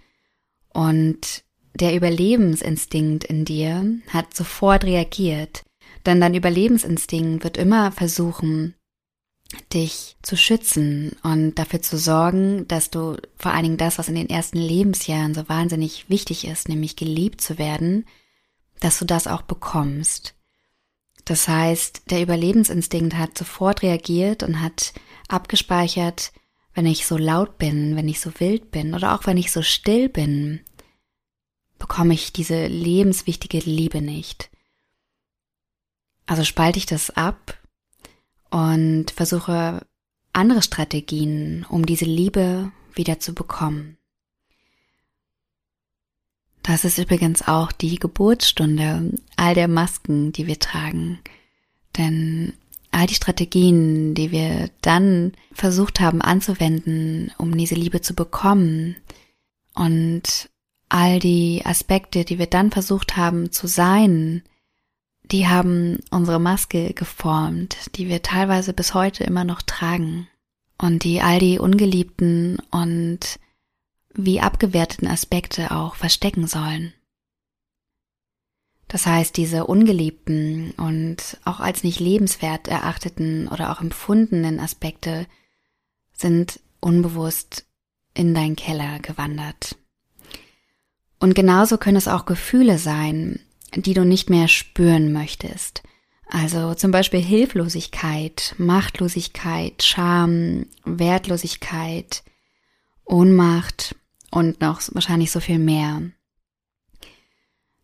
Und 0.73 1.43
der 1.79 1.95
Überlebensinstinkt 1.95 3.23
in 3.23 3.45
dir 3.45 3.99
hat 4.09 4.35
sofort 4.35 4.83
reagiert, 4.83 5.63
denn 6.05 6.19
dein 6.19 6.33
Überlebensinstinkt 6.33 7.43
wird 7.43 7.57
immer 7.57 7.91
versuchen, 7.91 8.73
dich 9.73 10.17
zu 10.21 10.35
schützen 10.35 11.15
und 11.23 11.55
dafür 11.55 11.81
zu 11.81 11.97
sorgen, 11.97 12.67
dass 12.67 12.89
du 12.89 13.17
vor 13.37 13.53
allen 13.53 13.63
Dingen 13.63 13.77
das, 13.77 13.97
was 13.97 14.09
in 14.09 14.15
den 14.15 14.29
ersten 14.29 14.57
Lebensjahren 14.57 15.33
so 15.33 15.47
wahnsinnig 15.47 16.09
wichtig 16.09 16.47
ist, 16.47 16.67
nämlich 16.67 16.95
geliebt 16.95 17.41
zu 17.41 17.57
werden, 17.57 18.05
dass 18.79 18.99
du 18.99 19.05
das 19.05 19.27
auch 19.27 19.43
bekommst. 19.43 20.33
Das 21.25 21.47
heißt, 21.47 22.09
der 22.09 22.21
Überlebensinstinkt 22.21 23.15
hat 23.15 23.37
sofort 23.37 23.83
reagiert 23.83 24.43
und 24.43 24.61
hat 24.61 24.93
abgespeichert, 25.27 26.31
wenn 26.73 26.85
ich 26.85 27.05
so 27.05 27.17
laut 27.17 27.57
bin, 27.57 27.95
wenn 27.95 28.07
ich 28.07 28.19
so 28.19 28.31
wild 28.39 28.71
bin 28.71 28.93
oder 28.93 29.15
auch 29.15 29.25
wenn 29.25 29.37
ich 29.37 29.51
so 29.51 29.61
still 29.61 30.09
bin, 30.09 30.61
bekomme 31.79 32.13
ich 32.13 32.33
diese 32.33 32.67
lebenswichtige 32.67 33.59
Liebe 33.59 34.01
nicht. 34.01 34.49
Also 36.25 36.43
spalte 36.43 36.77
ich 36.77 36.85
das 36.85 37.09
ab 37.11 37.57
und 38.49 39.11
versuche 39.11 39.85
andere 40.33 40.61
Strategien, 40.61 41.65
um 41.69 41.85
diese 41.85 42.05
Liebe 42.05 42.71
wieder 42.93 43.19
zu 43.19 43.33
bekommen. 43.33 43.97
Das 46.63 46.83
ist 46.83 46.97
übrigens 46.97 47.47
auch 47.47 47.71
die 47.71 47.97
Geburtsstunde 47.97 49.13
all 49.37 49.55
der 49.55 49.69
Masken, 49.69 50.33
die 50.33 50.47
wir 50.47 50.59
tragen. 50.59 51.19
Denn 51.97 52.53
all 52.91 53.07
die 53.07 53.15
Strategien, 53.15 54.13
die 54.15 54.31
wir 54.31 54.69
dann 54.81 55.31
versucht 55.53 56.01
haben 56.01 56.21
anzuwenden, 56.21 57.31
um 57.37 57.57
diese 57.57 57.75
Liebe 57.75 58.01
zu 58.01 58.13
bekommen 58.13 58.97
und 59.75 60.49
all 60.89 61.19
die 61.19 61.61
Aspekte, 61.65 62.25
die 62.25 62.39
wir 62.39 62.47
dann 62.47 62.71
versucht 62.71 63.17
haben 63.17 63.51
zu 63.51 63.67
sein, 63.67 64.43
die 65.23 65.47
haben 65.47 65.99
unsere 66.09 66.39
Maske 66.39 66.93
geformt, 66.93 67.95
die 67.95 68.07
wir 68.07 68.21
teilweise 68.21 68.73
bis 68.73 68.93
heute 68.93 69.23
immer 69.23 69.43
noch 69.43 69.61
tragen 69.61 70.27
und 70.77 71.03
die 71.03 71.21
all 71.21 71.39
die 71.39 71.59
ungeliebten 71.59 72.59
und 72.71 73.39
wie 74.13 74.39
abgewerteten 74.39 75.07
Aspekte 75.07 75.71
auch 75.71 75.95
verstecken 75.95 76.47
sollen. 76.47 76.93
Das 78.87 79.05
heißt, 79.05 79.35
diese 79.35 79.65
ungeliebten 79.67 80.71
und 80.71 81.39
auch 81.43 81.59
als 81.59 81.83
nicht 81.83 81.99
lebenswert 81.99 82.69
erachteten 82.69 83.49
oder 83.49 83.71
auch 83.71 83.81
empfundenen 83.81 84.61
Aspekte 84.61 85.27
sind 86.13 86.61
unbewusst 86.79 87.65
in 88.13 88.33
dein 88.33 88.55
Keller 88.55 88.99
gewandert. 88.99 89.77
Und 91.19 91.33
genauso 91.35 91.77
können 91.77 91.97
es 91.97 92.07
auch 92.07 92.25
Gefühle 92.25 92.77
sein, 92.77 93.39
die 93.75 93.93
du 93.93 94.05
nicht 94.05 94.29
mehr 94.29 94.47
spüren 94.47 95.11
möchtest. 95.13 95.83
Also 96.29 96.73
zum 96.73 96.91
Beispiel 96.91 97.21
Hilflosigkeit, 97.21 98.53
Machtlosigkeit, 98.57 99.81
Scham, 99.83 100.65
Wertlosigkeit, 100.83 102.23
Ohnmacht 103.05 103.95
und 104.29 104.59
noch 104.59 104.81
wahrscheinlich 104.91 105.31
so 105.31 105.39
viel 105.39 105.59
mehr. 105.59 106.01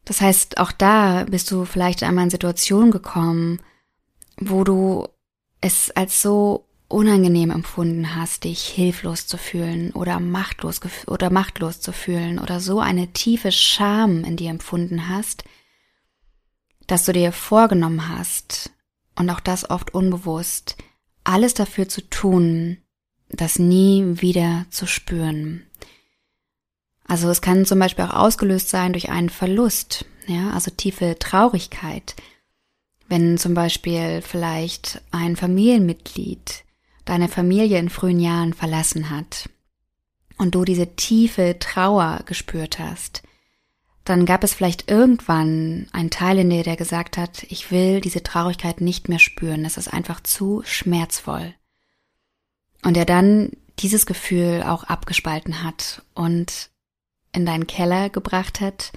Das 0.05 0.19
heißt, 0.19 0.57
auch 0.57 0.73
da 0.73 1.23
bist 1.23 1.49
du 1.51 1.63
vielleicht 1.63 2.03
einmal 2.03 2.25
in 2.25 2.29
Situationen 2.29 2.91
gekommen, 2.91 3.61
wo 4.37 4.65
du 4.65 5.07
es 5.61 5.91
als 5.91 6.21
so 6.21 6.67
unangenehm 6.93 7.51
empfunden 7.51 8.15
hast, 8.15 8.43
dich 8.43 8.65
hilflos 8.65 9.27
zu 9.27 9.37
fühlen 9.37 9.91
oder 9.91 10.19
machtlos 10.19 10.79
oder 11.07 11.29
machtlos 11.29 11.81
zu 11.81 11.91
fühlen 11.91 12.39
oder 12.39 12.59
so 12.59 12.79
eine 12.79 13.11
tiefe 13.13 13.51
Scham 13.51 14.23
in 14.23 14.37
dir 14.37 14.49
empfunden 14.49 15.09
hast, 15.09 15.43
dass 16.87 17.05
du 17.05 17.13
dir 17.13 17.31
vorgenommen 17.31 18.09
hast, 18.09 18.71
und 19.15 19.29
auch 19.29 19.39
das 19.39 19.69
oft 19.69 19.93
unbewusst, 19.93 20.75
alles 21.23 21.53
dafür 21.53 21.87
zu 21.87 22.01
tun, 22.09 22.77
das 23.29 23.59
nie 23.59 24.21
wieder 24.21 24.65
zu 24.69 24.87
spüren. 24.87 25.65
Also 27.05 27.29
es 27.29 27.41
kann 27.41 27.65
zum 27.65 27.79
Beispiel 27.79 28.05
auch 28.05 28.13
ausgelöst 28.13 28.69
sein 28.69 28.93
durch 28.93 29.09
einen 29.09 29.29
Verlust, 29.29 30.05
ja, 30.27 30.51
also 30.51 30.71
tiefe 30.71 31.17
Traurigkeit. 31.19 32.15
Wenn 33.07 33.37
zum 33.37 33.53
Beispiel 33.53 34.21
vielleicht 34.21 35.01
ein 35.11 35.35
Familienmitglied 35.35 36.62
deine 37.05 37.27
Familie 37.27 37.79
in 37.79 37.89
frühen 37.89 38.19
Jahren 38.19 38.53
verlassen 38.53 39.09
hat 39.09 39.49
und 40.37 40.55
du 40.55 40.65
diese 40.65 40.95
tiefe 40.95 41.57
Trauer 41.59 42.21
gespürt 42.25 42.79
hast, 42.79 43.23
dann 44.05 44.25
gab 44.25 44.43
es 44.43 44.53
vielleicht 44.53 44.91
irgendwann 44.91 45.87
einen 45.93 46.09
Teil 46.09 46.39
in 46.39 46.49
dir, 46.49 46.63
der 46.63 46.75
gesagt 46.75 47.17
hat, 47.17 47.43
ich 47.43 47.71
will 47.71 48.01
diese 48.01 48.21
Traurigkeit 48.21 48.81
nicht 48.81 49.07
mehr 49.07 49.19
spüren, 49.19 49.63
es 49.63 49.77
ist 49.77 49.87
einfach 49.87 50.21
zu 50.21 50.61
schmerzvoll. 50.65 51.53
Und 52.83 52.97
der 52.97 53.05
dann 53.05 53.51
dieses 53.79 54.05
Gefühl 54.05 54.63
auch 54.63 54.83
abgespalten 54.83 55.63
hat 55.63 56.03
und 56.13 56.69
in 57.31 57.45
deinen 57.45 57.65
Keller 57.65 58.09
gebracht 58.09 58.59
hat 58.59 58.91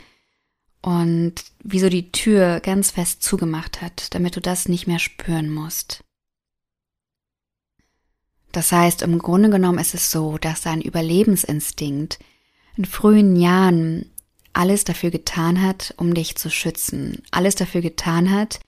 und 0.82 1.34
wie 1.62 1.80
so 1.80 1.88
die 1.88 2.12
Tür 2.12 2.60
ganz 2.60 2.90
fest 2.90 3.22
zugemacht 3.22 3.80
hat, 3.80 4.14
damit 4.14 4.36
du 4.36 4.40
das 4.40 4.68
nicht 4.68 4.86
mehr 4.86 4.98
spüren 4.98 5.50
musst. 5.50 6.04
Das 8.56 8.72
heißt, 8.72 9.02
im 9.02 9.18
Grunde 9.18 9.50
genommen 9.50 9.78
ist 9.78 9.92
es 9.92 10.10
so, 10.10 10.38
dass 10.38 10.62
dein 10.62 10.80
Überlebensinstinkt 10.80 12.18
in 12.78 12.86
frühen 12.86 13.36
Jahren 13.36 14.10
alles 14.54 14.84
dafür 14.84 15.10
getan 15.10 15.60
hat, 15.60 15.92
um 15.98 16.14
dich 16.14 16.36
zu 16.36 16.48
schützen, 16.48 17.22
alles 17.30 17.54
dafür 17.56 17.82
getan 17.82 18.30
hat, 18.30 18.60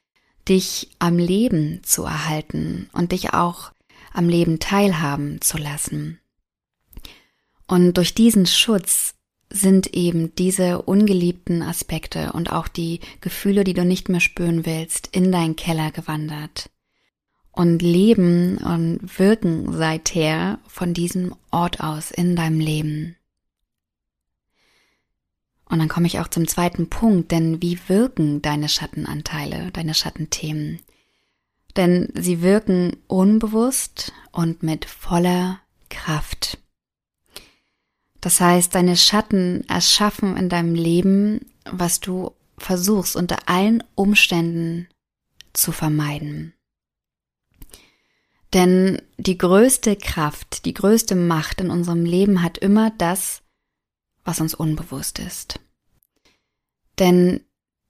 dich 0.47 0.91
am 0.99 1.17
Leben 1.17 1.81
zu 1.85 2.05
erhalten 2.05 2.91
und 2.93 3.13
dich 3.13 3.33
auch 3.33 3.73
am 4.13 4.29
Leben 4.29 4.59
teilhaben 4.59 5.41
zu 5.41 5.57
lassen. 5.57 6.21
Und 7.67 7.97
durch 7.97 8.13
diesen 8.13 8.45
Schutz 8.45 9.15
sind 9.49 9.95
eben 9.95 10.35
diese 10.35 10.83
ungeliebten 10.83 11.63
Aspekte 11.63 12.33
und 12.35 12.53
auch 12.53 12.69
die 12.69 13.01
Gefühle, 13.23 13.65
die 13.65 13.73
du 13.73 13.87
nicht 13.87 14.11
mehr 14.11 14.21
spüren 14.21 14.67
willst, 14.67 15.09
in 15.13 15.33
deinen 15.33 15.57
Keller 15.57 15.93
gewandert 15.93 16.69
und 17.59 17.83
leben 17.83 18.59
und 18.59 19.19
wirken 19.19 19.73
seither 19.73 20.61
von 20.69 20.95
diesem 20.95 21.35
Ort 21.51 21.81
aus 21.81 22.13
in 22.13 22.37
deinem 22.37 22.61
Leben. 22.61 23.17
Und 25.69 25.81
dann 25.81 25.89
komme 25.89 26.07
ich 26.07 26.21
auch 26.21 26.29
zum 26.29 26.47
zweiten 26.47 26.89
Punkt, 26.89 27.33
denn 27.33 27.61
wie 27.61 27.81
wirken 27.89 28.41
deine 28.43 28.69
Schattenanteile, 28.69 29.73
deine 29.73 29.95
Schattenthemen? 29.95 30.79
Denn 31.77 32.13
sie 32.15 32.43
wirken 32.43 32.97
unbewusst 33.09 34.13
und 34.31 34.63
mit 34.63 34.85
voller 34.85 35.59
Kraft. 35.91 36.59
Das 38.21 38.41
heißt, 38.41 38.73
deine 38.73 38.97
Schatten 38.97 39.69
erschaffen 39.69 40.37
in 40.37 40.49
deinem 40.49 40.77
Leben, 40.77 41.41
was 41.65 41.99
du 41.99 42.31
versuchst 42.57 43.17
unter 43.17 43.49
allen 43.49 43.83
Umständen 43.97 44.87
zu 45.53 45.73
vermeiden. 45.73 46.55
Denn 48.55 49.03
die 49.19 49.37
größte 49.37 49.97
Kraft, 49.97 50.65
die 50.65 50.75
größte 50.75 51.15
Macht 51.15 51.61
in 51.61 51.71
unserem 51.71 52.05
Leben 52.05 52.43
hat 52.43 52.59
immer 52.59 52.91
das, 52.97 53.43
was 54.25 54.41
uns 54.41 54.55
unbewusst 54.55 55.19
ist. 55.19 55.61
Denn 56.99 57.41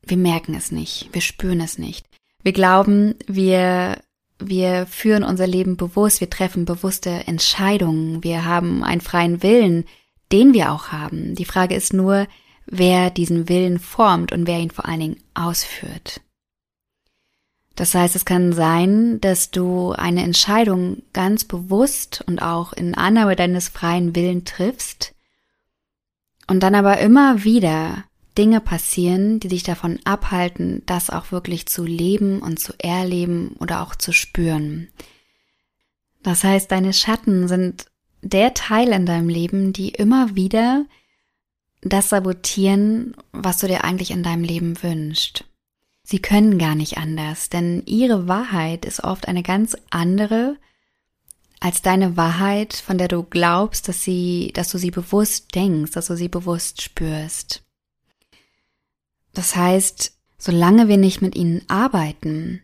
wir 0.02 0.16
merken 0.16 0.54
es 0.54 0.72
nicht, 0.72 1.08
wir 1.12 1.20
spüren 1.20 1.60
es 1.60 1.78
nicht. 1.78 2.06
Wir 2.42 2.52
glauben, 2.52 3.14
wir, 3.26 4.00
wir 4.38 4.86
führen 4.86 5.24
unser 5.24 5.46
Leben 5.46 5.76
bewusst, 5.76 6.20
wir 6.20 6.30
treffen 6.30 6.64
bewusste 6.64 7.10
Entscheidungen, 7.26 8.24
wir 8.24 8.44
haben 8.44 8.84
einen 8.84 9.00
freien 9.00 9.42
Willen, 9.42 9.84
den 10.32 10.54
wir 10.54 10.72
auch 10.72 10.88
haben. 10.88 11.34
Die 11.34 11.44
Frage 11.44 11.74
ist 11.74 11.92
nur, 11.92 12.26
wer 12.66 13.10
diesen 13.10 13.48
Willen 13.48 13.78
formt 13.78 14.32
und 14.32 14.46
wer 14.46 14.58
ihn 14.58 14.70
vor 14.70 14.86
allen 14.86 15.00
Dingen 15.00 15.20
ausführt. 15.34 16.20
Das 17.78 17.94
heißt, 17.94 18.16
es 18.16 18.24
kann 18.24 18.52
sein, 18.52 19.20
dass 19.20 19.52
du 19.52 19.92
eine 19.92 20.24
Entscheidung 20.24 21.04
ganz 21.12 21.44
bewusst 21.44 22.24
und 22.26 22.42
auch 22.42 22.72
in 22.72 22.96
Annahme 22.96 23.36
deines 23.36 23.68
freien 23.68 24.16
Willen 24.16 24.44
triffst 24.44 25.14
und 26.48 26.64
dann 26.64 26.74
aber 26.74 26.98
immer 26.98 27.44
wieder 27.44 28.02
Dinge 28.36 28.60
passieren, 28.60 29.38
die 29.38 29.46
dich 29.46 29.62
davon 29.62 30.00
abhalten, 30.02 30.82
das 30.86 31.08
auch 31.08 31.30
wirklich 31.30 31.68
zu 31.68 31.84
leben 31.84 32.40
und 32.42 32.58
zu 32.58 32.72
erleben 32.78 33.54
oder 33.60 33.80
auch 33.82 33.94
zu 33.94 34.10
spüren. 34.10 34.88
Das 36.24 36.42
heißt, 36.42 36.72
deine 36.72 36.92
Schatten 36.92 37.46
sind 37.46 37.86
der 38.22 38.54
Teil 38.54 38.88
in 38.88 39.06
deinem 39.06 39.28
Leben, 39.28 39.72
die 39.72 39.90
immer 39.90 40.34
wieder 40.34 40.84
das 41.82 42.08
sabotieren, 42.08 43.14
was 43.30 43.58
du 43.58 43.68
dir 43.68 43.84
eigentlich 43.84 44.10
in 44.10 44.24
deinem 44.24 44.42
Leben 44.42 44.82
wünschst. 44.82 45.47
Sie 46.10 46.20
können 46.20 46.56
gar 46.56 46.74
nicht 46.74 46.96
anders, 46.96 47.50
denn 47.50 47.82
ihre 47.84 48.26
Wahrheit 48.26 48.86
ist 48.86 49.04
oft 49.04 49.28
eine 49.28 49.42
ganz 49.42 49.76
andere 49.90 50.56
als 51.60 51.82
deine 51.82 52.16
Wahrheit, 52.16 52.72
von 52.72 52.96
der 52.96 53.08
du 53.08 53.24
glaubst, 53.24 53.88
dass 53.88 54.04
sie, 54.04 54.50
dass 54.54 54.70
du 54.70 54.78
sie 54.78 54.90
bewusst 54.90 55.54
denkst, 55.54 55.90
dass 55.92 56.06
du 56.06 56.16
sie 56.16 56.28
bewusst 56.28 56.80
spürst. 56.80 57.62
Das 59.34 59.54
heißt, 59.54 60.16
solange 60.38 60.88
wir 60.88 60.96
nicht 60.96 61.20
mit 61.20 61.36
ihnen 61.36 61.60
arbeiten, 61.68 62.62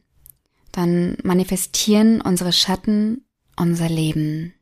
dann 0.72 1.18
manifestieren 1.22 2.22
unsere 2.22 2.54
Schatten 2.54 3.26
unser 3.56 3.90
Leben. 3.90 4.54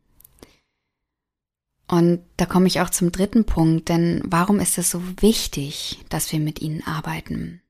Und 1.87 2.25
da 2.37 2.47
komme 2.47 2.67
ich 2.67 2.81
auch 2.81 2.91
zum 2.91 3.13
dritten 3.13 3.45
Punkt, 3.45 3.91
denn 3.91 4.23
warum 4.25 4.59
ist 4.59 4.77
es 4.77 4.91
so 4.91 5.01
wichtig, 5.21 6.01
dass 6.09 6.33
wir 6.33 6.41
mit 6.41 6.61
ihnen 6.61 6.83
arbeiten? 6.85 7.62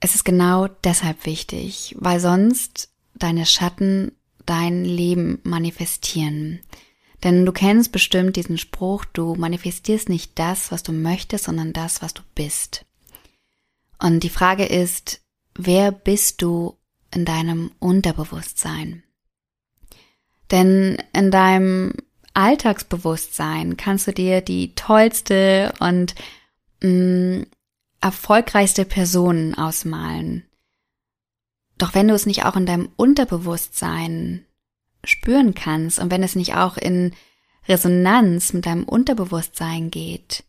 Es 0.00 0.14
ist 0.14 0.24
genau 0.24 0.66
deshalb 0.66 1.26
wichtig, 1.26 1.94
weil 1.98 2.20
sonst 2.20 2.90
deine 3.14 3.44
Schatten 3.44 4.12
dein 4.46 4.84
Leben 4.84 5.40
manifestieren. 5.44 6.60
Denn 7.22 7.44
du 7.44 7.52
kennst 7.52 7.92
bestimmt 7.92 8.36
diesen 8.36 8.56
Spruch, 8.56 9.04
du 9.04 9.34
manifestierst 9.34 10.08
nicht 10.08 10.38
das, 10.38 10.72
was 10.72 10.82
du 10.82 10.92
möchtest, 10.92 11.44
sondern 11.44 11.74
das, 11.74 12.00
was 12.00 12.14
du 12.14 12.22
bist. 12.34 12.86
Und 13.98 14.20
die 14.20 14.30
Frage 14.30 14.64
ist, 14.64 15.20
wer 15.54 15.92
bist 15.92 16.40
du 16.40 16.78
in 17.14 17.26
deinem 17.26 17.70
Unterbewusstsein? 17.78 19.02
Denn 20.50 20.96
in 21.12 21.30
deinem 21.30 21.92
Alltagsbewusstsein 22.32 23.76
kannst 23.76 24.06
du 24.06 24.12
dir 24.12 24.40
die 24.40 24.74
tollste 24.74 25.74
und 25.78 26.14
mh, 26.82 26.88
mm, 26.88 27.46
erfolgreichste 28.00 28.84
Personen 28.84 29.54
ausmalen. 29.54 30.44
Doch 31.78 31.94
wenn 31.94 32.08
du 32.08 32.14
es 32.14 32.26
nicht 32.26 32.44
auch 32.44 32.56
in 32.56 32.66
deinem 32.66 32.90
Unterbewusstsein 32.96 34.44
spüren 35.04 35.54
kannst 35.54 35.98
und 35.98 36.10
wenn 36.10 36.22
es 36.22 36.36
nicht 36.36 36.54
auch 36.54 36.76
in 36.76 37.12
Resonanz 37.68 38.52
mit 38.52 38.66
deinem 38.66 38.84
Unterbewusstsein 38.84 39.90
geht, 39.90 40.44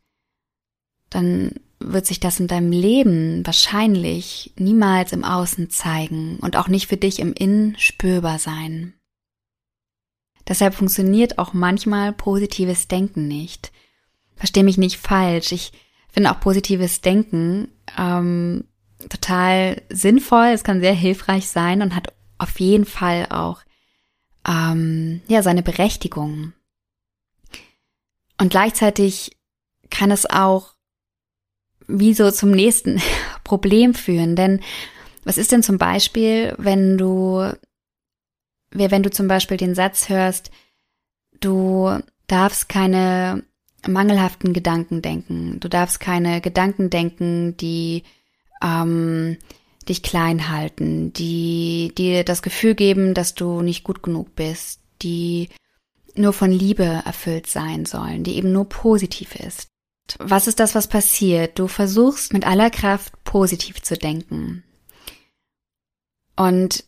dann 1.09 1.53
wird 1.79 2.05
sich 2.05 2.19
das 2.19 2.39
in 2.39 2.47
deinem 2.47 2.71
Leben 2.71 3.45
wahrscheinlich 3.45 4.53
niemals 4.57 5.13
im 5.13 5.23
Außen 5.23 5.69
zeigen 5.69 6.37
und 6.39 6.55
auch 6.55 6.67
nicht 6.67 6.87
für 6.87 6.97
dich 6.97 7.19
im 7.19 7.33
Innen 7.33 7.77
spürbar 7.77 8.39
sein. 8.39 8.93
Deshalb 10.47 10.73
funktioniert 10.73 11.37
auch 11.37 11.53
manchmal 11.53 12.13
positives 12.13 12.87
Denken 12.87 13.27
nicht. 13.27 13.71
Versteh 14.35 14.63
mich 14.63 14.77
nicht 14.77 14.97
falsch. 14.97 15.51
Ich 15.51 15.71
finde 16.11 16.31
auch 16.31 16.39
positives 16.39 17.01
Denken 17.01 17.69
ähm, 17.97 18.65
total 19.09 19.81
sinnvoll. 19.89 20.47
Es 20.47 20.63
kann 20.63 20.81
sehr 20.81 20.93
hilfreich 20.93 21.47
sein 21.47 21.81
und 21.81 21.95
hat 21.95 22.13
auf 22.37 22.59
jeden 22.59 22.85
Fall 22.85 23.27
auch 23.29 23.61
ähm, 24.47 25.21
ja 25.27 25.41
seine 25.43 25.63
Berechtigung. 25.63 26.53
Und 28.39 28.49
gleichzeitig 28.49 29.37
kann 29.89 30.11
es 30.11 30.25
auch 30.25 30.73
wie 31.87 32.13
so 32.13 32.31
zum 32.31 32.51
nächsten 32.51 33.01
Problem 33.43 33.93
führen. 33.93 34.35
Denn 34.35 34.61
was 35.23 35.37
ist 35.37 35.51
denn 35.51 35.63
zum 35.63 35.77
Beispiel, 35.77 36.55
wenn 36.57 36.97
du, 36.97 37.51
wenn 38.71 39.03
du 39.03 39.11
zum 39.11 39.27
Beispiel 39.27 39.57
den 39.57 39.75
Satz 39.75 40.09
hörst, 40.09 40.49
du 41.39 41.99
darfst 42.27 42.69
keine 42.69 43.43
mangelhaften 43.87 44.53
Gedanken 44.53 45.01
denken. 45.01 45.59
Du 45.59 45.67
darfst 45.67 45.99
keine 45.99 46.41
Gedanken 46.41 46.89
denken, 46.89 47.57
die 47.57 48.03
ähm, 48.61 49.37
dich 49.89 50.03
klein 50.03 50.49
halten, 50.49 51.13
die 51.13 51.91
dir 51.97 52.23
das 52.23 52.41
Gefühl 52.41 52.75
geben, 52.75 53.13
dass 53.13 53.33
du 53.33 53.61
nicht 53.61 53.83
gut 53.83 54.03
genug 54.03 54.35
bist, 54.35 54.81
die 55.01 55.49
nur 56.15 56.33
von 56.33 56.51
Liebe 56.51 56.83
erfüllt 56.83 57.47
sein 57.47 57.85
sollen, 57.85 58.23
die 58.23 58.35
eben 58.35 58.51
nur 58.51 58.67
positiv 58.67 59.35
ist. 59.35 59.67
Was 60.19 60.47
ist 60.47 60.59
das, 60.59 60.75
was 60.75 60.87
passiert? 60.87 61.57
Du 61.57 61.67
versuchst 61.67 62.33
mit 62.33 62.45
aller 62.45 62.69
Kraft 62.69 63.23
positiv 63.23 63.81
zu 63.81 63.95
denken. 63.95 64.63
Und 66.35 66.83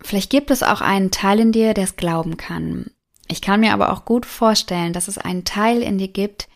vielleicht 0.00 0.30
gibt 0.30 0.50
es 0.50 0.62
auch 0.62 0.80
einen 0.80 1.10
Teil 1.10 1.40
in 1.40 1.52
dir, 1.52 1.74
der 1.74 1.84
es 1.84 1.96
glauben 1.96 2.36
kann. 2.36 2.90
Ich 3.28 3.42
kann 3.42 3.60
mir 3.60 3.72
aber 3.72 3.92
auch 3.92 4.04
gut 4.04 4.26
vorstellen, 4.26 4.92
dass 4.92 5.08
es 5.08 5.18
einen 5.18 5.44
Teil 5.44 5.82
in 5.82 5.98
dir 5.98 6.08
gibt, 6.08 6.48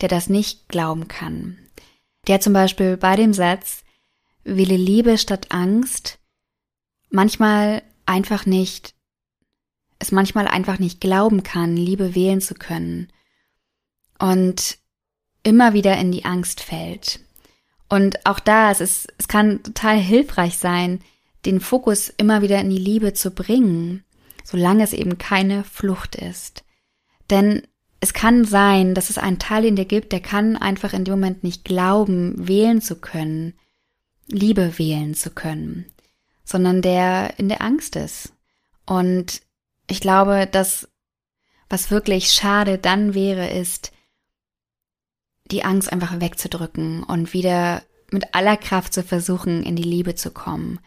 der 0.00 0.08
das 0.08 0.28
nicht 0.28 0.68
glauben 0.68 1.08
kann. 1.08 1.58
Der 2.26 2.40
zum 2.40 2.52
Beispiel 2.52 2.96
bei 2.96 3.16
dem 3.16 3.32
Satz, 3.32 3.84
wähle 4.44 4.76
Liebe 4.76 5.18
statt 5.18 5.46
Angst, 5.50 6.18
manchmal 7.10 7.82
einfach 8.04 8.46
nicht, 8.46 8.94
es 9.98 10.12
manchmal 10.12 10.48
einfach 10.48 10.78
nicht 10.78 11.00
glauben 11.00 11.42
kann, 11.42 11.76
Liebe 11.76 12.14
wählen 12.14 12.40
zu 12.40 12.54
können. 12.54 13.12
Und 14.18 14.78
immer 15.42 15.72
wieder 15.72 15.96
in 15.96 16.10
die 16.10 16.24
Angst 16.24 16.60
fällt. 16.60 17.20
Und 17.88 18.26
auch 18.26 18.40
da, 18.40 18.70
es 18.70 18.80
ist, 18.80 19.12
es 19.18 19.28
kann 19.28 19.62
total 19.62 19.98
hilfreich 19.98 20.58
sein, 20.58 21.00
den 21.44 21.60
Fokus 21.60 22.08
immer 22.08 22.42
wieder 22.42 22.60
in 22.60 22.70
die 22.70 22.78
Liebe 22.78 23.12
zu 23.12 23.30
bringen 23.30 24.04
solange 24.46 24.84
es 24.84 24.92
eben 24.92 25.18
keine 25.18 25.64
Flucht 25.64 26.14
ist. 26.14 26.64
Denn 27.30 27.66
es 27.98 28.12
kann 28.12 28.44
sein, 28.44 28.94
dass 28.94 29.10
es 29.10 29.18
einen 29.18 29.40
Teil 29.40 29.64
in 29.64 29.74
dir 29.74 29.84
gibt, 29.84 30.12
der 30.12 30.20
kann 30.20 30.56
einfach 30.56 30.92
in 30.92 31.04
dem 31.04 31.14
Moment 31.14 31.42
nicht 31.42 31.64
glauben, 31.64 32.46
wählen 32.46 32.80
zu 32.80 33.00
können, 33.00 33.54
Liebe 34.28 34.78
wählen 34.78 35.14
zu 35.14 35.30
können, 35.30 35.86
sondern 36.44 36.80
der 36.80 37.38
in 37.38 37.48
der 37.48 37.60
Angst 37.60 37.96
ist. 37.96 38.32
Und 38.86 39.42
ich 39.88 40.00
glaube, 40.00 40.46
dass 40.46 40.88
was 41.68 41.90
wirklich 41.90 42.32
schade 42.32 42.78
dann 42.78 43.14
wäre, 43.14 43.48
ist, 43.48 43.90
die 45.50 45.64
Angst 45.64 45.92
einfach 45.92 46.20
wegzudrücken 46.20 47.02
und 47.02 47.32
wieder 47.32 47.82
mit 48.12 48.36
aller 48.36 48.56
Kraft 48.56 48.94
zu 48.94 49.02
versuchen, 49.02 49.64
in 49.64 49.74
die 49.74 49.82
Liebe 49.82 50.14
zu 50.14 50.30
kommen. 50.30 50.78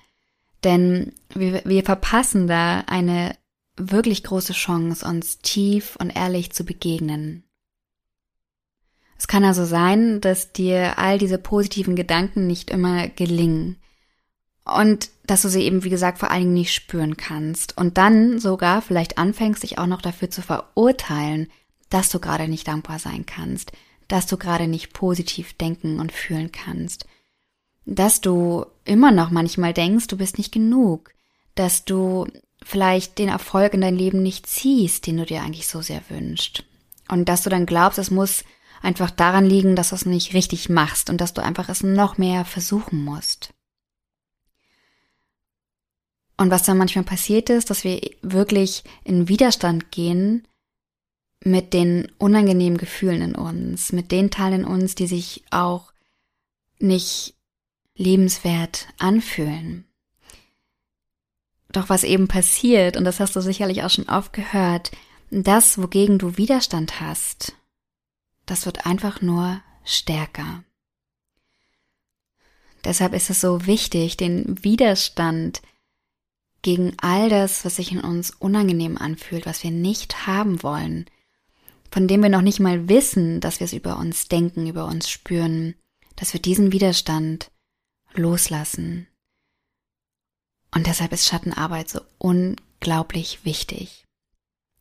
Denn 0.64 1.14
wir, 1.34 1.62
wir 1.66 1.84
verpassen 1.84 2.48
da 2.48 2.82
eine 2.88 3.36
wirklich 3.80 4.24
große 4.24 4.54
Chance, 4.54 5.06
uns 5.06 5.40
tief 5.40 5.96
und 6.00 6.10
ehrlich 6.10 6.52
zu 6.52 6.64
begegnen. 6.64 7.44
Es 9.18 9.28
kann 9.28 9.44
also 9.44 9.66
sein, 9.66 10.22
dass 10.22 10.54
dir 10.54 10.98
all 10.98 11.18
diese 11.18 11.38
positiven 11.38 11.96
Gedanken 11.96 12.48
nicht 12.48 12.70
immer 12.70 13.10
gelingen 13.10 13.78
und 14.64 15.10
dass 15.26 15.42
du 15.42 15.50
sie 15.50 15.64
eben, 15.64 15.84
wie 15.84 15.90
gesagt, 15.90 16.20
vor 16.20 16.32
allen 16.32 16.44
Dingen 16.44 16.54
nicht 16.54 16.74
spüren 16.74 17.18
kannst 17.18 17.78
und 17.78 17.98
dann 17.98 18.40
sogar 18.40 18.82
vielleicht 18.82 19.18
anfängst, 19.18 19.64
dich 19.64 19.78
auch 19.78 19.88
noch 19.88 20.02
dafür 20.02 20.30
zu 20.30 20.42
verurteilen, 20.42 21.48
dass 21.90 22.10
du 22.10 22.20
gerade 22.20 22.48
nicht 22.48 22.68
dankbar 22.68 23.00
sein 23.00 23.26
kannst, 23.26 23.72
dass 24.08 24.26
du 24.26 24.38
gerade 24.38 24.68
nicht 24.68 24.94
positiv 24.94 25.54
denken 25.54 26.00
und 26.00 26.12
fühlen 26.12 26.52
kannst, 26.52 27.06
dass 27.86 28.22
du 28.22 28.66
immer 28.86 29.12
noch 29.12 29.32
manchmal 29.32 29.74
denkst, 29.74 30.08
du 30.08 30.18
bist 30.18 30.38
nicht 30.38 30.52
genug, 30.52 31.14
dass 31.56 31.86
du 31.86 32.28
vielleicht 32.64 33.18
den 33.18 33.30
Erfolg 33.30 33.74
in 33.74 33.82
dein 33.82 33.96
Leben 33.96 34.22
nicht 34.22 34.48
ziehst, 34.48 35.08
den 35.08 35.18
du 35.18 35.26
dir 35.26 35.42
eigentlich 35.42 35.68
so 35.68 35.82
sehr 35.82 36.02
wünschst. 36.10 36.64
Und 37.08 37.30
dass 37.30 37.44
du 37.44 37.50
dann 37.50 37.66
glaubst, 37.66 37.98
es 38.00 38.12
muss 38.12 38.44
einfach 38.82 39.10
daran 39.10 39.46
liegen, 39.46 39.76
dass 39.76 39.90
du 39.90 39.96
es 39.96 40.06
nicht 40.06 40.34
richtig 40.34 40.70
machst 40.70 41.10
und 41.10 41.20
dass 41.20 41.34
du 41.34 41.42
einfach 41.44 41.70
es 41.70 41.84
noch 41.84 42.18
mehr 42.18 42.46
versuchen 42.46 43.04
musst. 43.04 43.54
Und 46.38 46.52
was 46.52 46.64
dann 46.64 46.78
manchmal 46.78 47.04
passiert 47.04 47.50
ist, 47.50 47.70
dass 47.70 47.84
wir 47.84 48.00
wirklich 48.22 48.84
in 49.04 49.28
Widerstand 49.28 49.92
gehen 49.92 50.48
mit 51.44 51.74
den 51.74 52.10
unangenehmen 52.18 52.78
Gefühlen 52.78 53.22
in 53.22 53.36
uns, 53.36 53.92
mit 53.92 54.12
den 54.12 54.32
Teilen 54.32 54.62
in 54.62 54.66
uns, 54.66 54.96
die 54.96 55.08
sich 55.08 55.44
auch 55.52 55.92
nicht 56.80 57.36
lebenswert 57.96 58.88
anfühlen. 58.98 59.89
Doch 61.72 61.90
was 61.90 62.04
eben 62.04 62.28
passiert, 62.28 62.98
und 62.98 63.06
das 63.06 63.20
hast 63.20 63.36
du 63.36 63.42
sicherlich 63.42 63.84
auch 63.84 63.90
schon 63.90 64.10
oft 64.10 64.34
gehört, 64.34 64.92
das, 65.30 65.78
wogegen 65.78 66.18
du 66.18 66.38
Widerstand 66.38 67.00
hast, 67.00 67.54
das 68.46 68.66
wird 68.66 68.88
einfach 68.88 69.22
nur 69.22 69.62
stärker. 69.84 70.64
Deshalb 72.84 73.14
ist 73.14 73.30
es 73.30 73.42
so 73.42 73.68
wichtig, 73.68 74.18
den 74.18 74.64
Widerstand 74.64 75.62
gegen 76.62 76.94
all 76.98 77.30
das, 77.30 77.64
was 77.66 77.76
sich 77.76 77.92
in 77.92 78.02
uns 78.02 78.32
unangenehm 78.32 78.98
anfühlt, 78.98 79.46
was 79.46 79.64
wir 79.64 79.72
nicht 79.72 80.28
haben 80.28 80.64
wollen, 80.64 81.06
von 81.92 82.08
dem 82.08 82.24
wir 82.24 82.30
noch 82.30 82.42
nicht 82.42 82.60
mal 82.60 82.90
wissen, 82.90 83.40
dass 83.42 83.60
wir 83.60 83.66
es 83.66 83.74
über 83.74 83.98
uns 83.98 84.28
denken, 84.28 84.68
über 84.68 84.86
uns 84.86 85.10
spüren, 85.10 85.76
dass 86.16 86.34
wir 86.34 86.42
diesen 86.42 86.72
Widerstand 86.72 87.52
loslassen. 88.14 89.08
Und 90.74 90.88
deshalb 90.88 91.12
ist 91.12 91.28
Schattenarbeit 91.28 91.90
so 91.90 92.02
unglaublich 92.18 93.44
wichtig. 93.44 94.06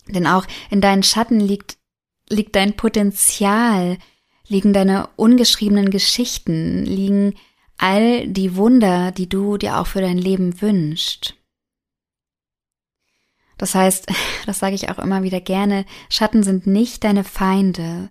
Denn 0.06 0.26
auch 0.26 0.46
in 0.70 0.80
deinen 0.80 1.02
Schatten 1.02 1.40
liegt, 1.40 1.78
liegt 2.28 2.56
dein 2.56 2.76
Potenzial, 2.76 3.98
liegen 4.46 4.72
deine 4.72 5.08
ungeschriebenen 5.16 5.90
Geschichten, 5.90 6.84
liegen 6.84 7.34
all 7.76 8.26
die 8.26 8.56
Wunder, 8.56 9.12
die 9.12 9.28
du 9.28 9.56
dir 9.56 9.78
auch 9.78 9.86
für 9.86 10.00
dein 10.00 10.18
Leben 10.18 10.60
wünschst. 10.60 11.34
Das 13.56 13.74
heißt, 13.74 14.06
das 14.46 14.58
sage 14.58 14.74
ich 14.74 14.90
auch 14.90 14.98
immer 14.98 15.22
wieder 15.22 15.40
gerne, 15.40 15.84
Schatten 16.08 16.42
sind 16.42 16.66
nicht 16.66 17.04
deine 17.04 17.24
Feinde, 17.24 18.10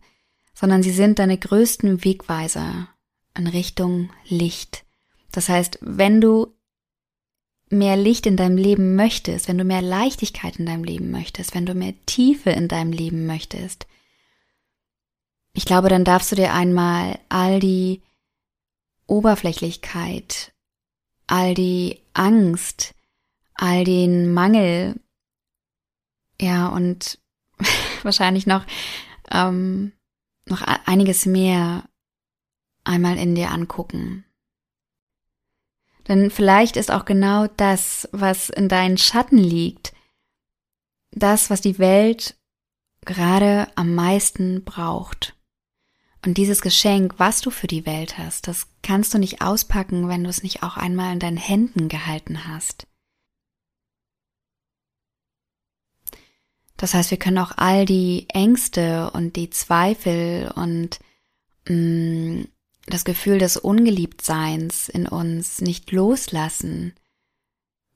sondern 0.54 0.84
sie 0.84 0.92
sind 0.92 1.20
deine 1.20 1.38
größten 1.38 2.04
Wegweiser 2.04 2.90
in 3.38 3.48
Richtung 3.48 4.10
Licht. 4.28 4.86
Das 5.32 5.50
heißt, 5.50 5.78
wenn 5.82 6.22
du 6.22 6.57
mehr 7.70 7.98
Licht 7.98 8.26
in 8.26 8.38
deinem 8.38 8.58
Leben 8.58 8.96
möchtest, 8.96 9.48
wenn 9.48 9.58
du 9.58 9.64
mehr 9.64 9.82
Leichtigkeit 9.82 10.58
in 10.58 10.66
deinem 10.66 10.84
Leben 10.84 11.12
möchtest, 11.12 11.54
wenn 11.54 11.66
du 11.66 11.74
mehr 11.74 11.94
Tiefe 12.06 12.50
in 12.52 12.68
deinem 12.68 12.92
Leben 12.92 13.26
möchtest, 13.26 13.88
ich 15.58 15.66
glaube, 15.66 15.90
dann 15.90 16.04
darfst 16.04 16.32
du 16.32 16.36
dir 16.36 16.54
einmal 16.54 17.18
all 17.30 17.60
die 17.60 18.04
Oberflächlichkeit, 19.08 20.54
all 21.26 21.56
die 21.56 22.00
Angst, 22.14 22.94
all 23.56 23.84
den 23.84 24.32
Mangel, 24.32 25.00
ja, 26.40 26.68
und 26.68 27.18
wahrscheinlich 28.04 28.46
noch, 28.46 28.68
ähm, 29.32 29.94
noch 30.46 30.62
einiges 30.62 31.26
mehr 31.26 31.84
einmal 32.84 33.18
in 33.18 33.34
dir 33.34 33.50
angucken. 33.50 34.27
Denn 36.08 36.32
vielleicht 36.32 36.78
ist 36.78 36.92
auch 36.92 37.06
genau 37.06 37.48
das, 37.48 38.08
was 38.12 38.50
in 38.50 38.70
deinen 38.70 38.98
Schatten 38.98 39.38
liegt, 39.38 39.94
das, 41.12 41.50
was 41.50 41.62
die 41.62 41.80
Welt 41.80 42.36
gerade 43.06 43.68
am 43.76 43.96
meisten 43.96 44.64
braucht. 44.64 45.36
Und 46.26 46.38
dieses 46.38 46.62
Geschenk, 46.62 47.16
was 47.18 47.42
du 47.42 47.52
für 47.52 47.68
die 47.68 47.86
Welt 47.86 48.18
hast, 48.18 48.48
das 48.48 48.68
kannst 48.84 49.14
du 49.14 49.18
nicht 49.18 49.42
auspacken, 49.42 50.08
wenn 50.08 50.24
du 50.24 50.30
es 50.30 50.44
nicht 50.44 50.64
auch 50.64 50.78
einmal 50.78 51.14
in 51.14 51.20
deinen 51.20 51.38
Händen 51.38 51.90
gehalten 51.90 52.48
hast. 52.48 52.88
Das 56.76 56.94
heißt, 56.94 57.12
wir 57.12 57.18
können 57.18 57.40
auch 57.40 57.54
all 57.56 57.86
die 57.86 58.28
Ängste 58.30 59.12
und 59.12 59.36
die 59.36 59.50
Zweifel 59.50 60.52
und 60.56 61.00
mh, 61.68 61.76
mm, 61.76 62.48
das 62.88 63.06
Gefühl 63.06 63.38
des 63.38 63.58
Ungeliebtseins 63.58 64.90
in 64.90 65.08
uns 65.08 65.62
nicht 65.62 65.92
loslassen, 65.92 66.94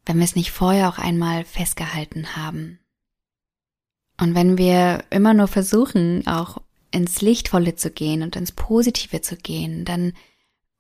wenn 0.05 0.17
wir 0.17 0.25
es 0.25 0.35
nicht 0.35 0.51
vorher 0.51 0.89
auch 0.89 0.97
einmal 0.97 1.45
festgehalten 1.45 2.35
haben. 2.35 2.79
Und 4.19 4.35
wenn 4.35 4.57
wir 4.57 5.03
immer 5.09 5.33
nur 5.33 5.47
versuchen, 5.47 6.27
auch 6.27 6.61
ins 6.91 7.21
Lichtvolle 7.21 7.75
zu 7.75 7.89
gehen 7.89 8.21
und 8.21 8.35
ins 8.35 8.51
Positive 8.51 9.21
zu 9.21 9.37
gehen, 9.37 9.85
dann 9.85 10.13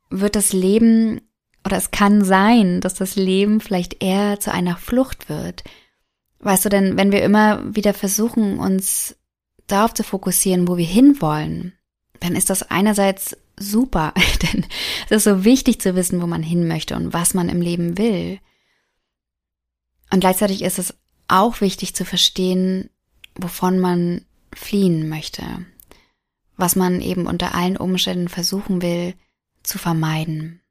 wird 0.09 0.35
das 0.35 0.53
Leben 0.53 1.21
oder 1.65 1.77
es 1.77 1.91
kann 1.91 2.23
sein, 2.23 2.81
dass 2.81 2.95
das 2.95 3.15
Leben 3.15 3.61
vielleicht 3.61 4.03
eher 4.03 4.39
zu 4.39 4.51
einer 4.51 4.77
Flucht 4.77 5.29
wird. 5.29 5.63
Weißt 6.39 6.65
du 6.65 6.69
denn, 6.69 6.97
wenn 6.97 7.11
wir 7.11 7.23
immer 7.23 7.75
wieder 7.75 7.93
versuchen, 7.93 8.59
uns 8.59 9.15
darauf 9.67 9.93
zu 9.93 10.03
fokussieren, 10.03 10.67
wo 10.67 10.75
wir 10.77 10.85
hinwollen, 10.85 11.73
dann 12.19 12.35
ist 12.35 12.49
das 12.49 12.63
einerseits 12.63 13.37
super, 13.61 14.13
denn 14.41 14.65
es 15.05 15.17
ist 15.17 15.23
so 15.23 15.43
wichtig 15.43 15.79
zu 15.81 15.95
wissen, 15.95 16.21
wo 16.21 16.27
man 16.27 16.43
hin 16.43 16.67
möchte 16.67 16.95
und 16.95 17.13
was 17.13 17.33
man 17.33 17.49
im 17.49 17.61
Leben 17.61 17.97
will. 17.97 18.39
Und 20.11 20.19
gleichzeitig 20.19 20.61
ist 20.61 20.79
es 20.79 20.93
auch 21.27 21.61
wichtig 21.61 21.95
zu 21.95 22.03
verstehen, 22.03 22.89
wovon 23.35 23.79
man 23.79 24.25
fliehen 24.53 25.07
möchte, 25.07 25.43
was 26.57 26.75
man 26.75 27.01
eben 27.01 27.27
unter 27.27 27.55
allen 27.55 27.77
Umständen 27.77 28.27
versuchen 28.27 28.81
will 28.81 29.13
zu 29.63 29.77
vermeiden. 29.77 30.61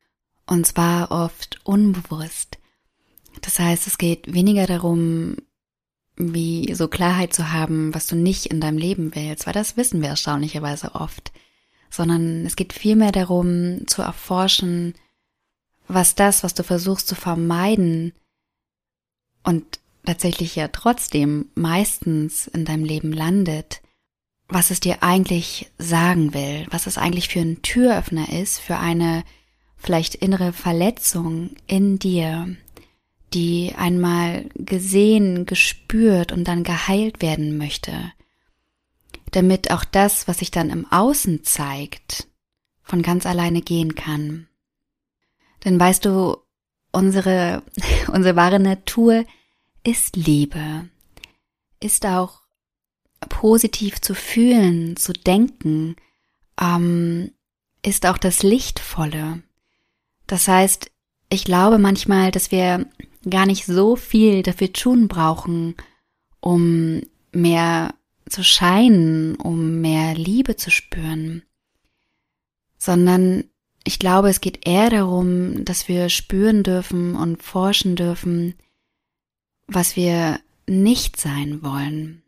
Und 0.46 0.66
zwar 0.66 1.10
oft 1.10 1.60
unbewusst. 1.64 2.58
Das 3.40 3.58
heißt, 3.58 3.86
es 3.86 3.96
geht 3.96 4.34
weniger 4.34 4.66
darum, 4.66 5.36
wie 6.16 6.74
so 6.74 6.88
Klarheit 6.88 7.32
zu 7.32 7.52
haben, 7.52 7.94
was 7.94 8.06
du 8.06 8.16
nicht 8.16 8.46
in 8.46 8.60
deinem 8.60 8.76
Leben 8.76 9.14
willst, 9.14 9.46
weil 9.46 9.54
das 9.54 9.76
wissen 9.76 10.02
wir 10.02 10.10
erstaunlicherweise 10.10 10.94
oft, 10.94 11.32
sondern 11.90 12.46
es 12.46 12.56
geht 12.56 12.72
vielmehr 12.72 13.12
darum 13.12 13.86
zu 13.86 14.02
erforschen, 14.02 14.94
was 15.88 16.14
das, 16.14 16.44
was 16.44 16.54
du 16.54 16.62
versuchst 16.62 17.08
zu 17.08 17.16
vermeiden 17.16 18.12
und 19.42 19.80
tatsächlich 20.04 20.56
ja 20.56 20.68
trotzdem 20.68 21.50
meistens 21.54 22.46
in 22.46 22.64
deinem 22.64 22.84
Leben 22.84 23.12
landet, 23.12 23.82
was 24.48 24.70
es 24.70 24.80
dir 24.80 25.02
eigentlich 25.02 25.70
sagen 25.78 26.34
will, 26.34 26.66
was 26.70 26.86
es 26.86 26.98
eigentlich 26.98 27.28
für 27.28 27.40
ein 27.40 27.62
Türöffner 27.62 28.32
ist, 28.32 28.58
für 28.58 28.76
eine 28.76 29.24
vielleicht 29.76 30.16
innere 30.16 30.52
Verletzung 30.52 31.50
in 31.66 31.98
dir, 31.98 32.56
die 33.32 33.74
einmal 33.76 34.46
gesehen, 34.54 35.46
gespürt 35.46 36.32
und 36.32 36.44
dann 36.44 36.64
geheilt 36.64 37.22
werden 37.22 37.56
möchte, 37.56 38.12
damit 39.30 39.70
auch 39.70 39.84
das, 39.84 40.28
was 40.28 40.38
sich 40.38 40.50
dann 40.50 40.70
im 40.70 40.90
Außen 40.90 41.44
zeigt, 41.44 42.28
von 42.82 43.02
ganz 43.02 43.26
alleine 43.26 43.62
gehen 43.62 43.94
kann. 43.94 44.48
Denn 45.64 45.78
weißt 45.78 46.04
du, 46.04 46.38
unsere, 46.92 47.62
unsere 48.12 48.36
wahre 48.36 48.60
Natur 48.60 49.24
ist 49.84 50.16
Liebe, 50.16 50.88
ist 51.80 52.04
auch 52.06 52.40
positiv 53.28 54.00
zu 54.00 54.14
fühlen, 54.14 54.96
zu 54.96 55.12
denken, 55.12 55.96
ähm, 56.60 57.32
ist 57.84 58.06
auch 58.06 58.18
das 58.18 58.42
Lichtvolle. 58.42 59.42
Das 60.26 60.48
heißt, 60.48 60.90
ich 61.30 61.44
glaube 61.44 61.78
manchmal, 61.78 62.30
dass 62.30 62.50
wir 62.50 62.86
gar 63.28 63.46
nicht 63.46 63.66
so 63.66 63.96
viel 63.96 64.42
dafür 64.42 64.72
tun 64.72 65.08
brauchen, 65.08 65.76
um 66.40 67.02
mehr 67.32 67.94
zu 68.30 68.44
scheinen, 68.44 69.36
um 69.36 69.80
mehr 69.80 70.14
Liebe 70.14 70.56
zu 70.56 70.70
spüren, 70.70 71.42
sondern 72.78 73.44
ich 73.84 73.98
glaube, 73.98 74.28
es 74.28 74.40
geht 74.40 74.66
eher 74.66 74.90
darum, 74.90 75.64
dass 75.64 75.88
wir 75.88 76.08
spüren 76.08 76.62
dürfen 76.62 77.16
und 77.16 77.42
forschen 77.42 77.96
dürfen, 77.96 78.54
was 79.66 79.96
wir 79.96 80.40
nicht 80.66 81.18
sein 81.18 81.62
wollen, 81.62 82.22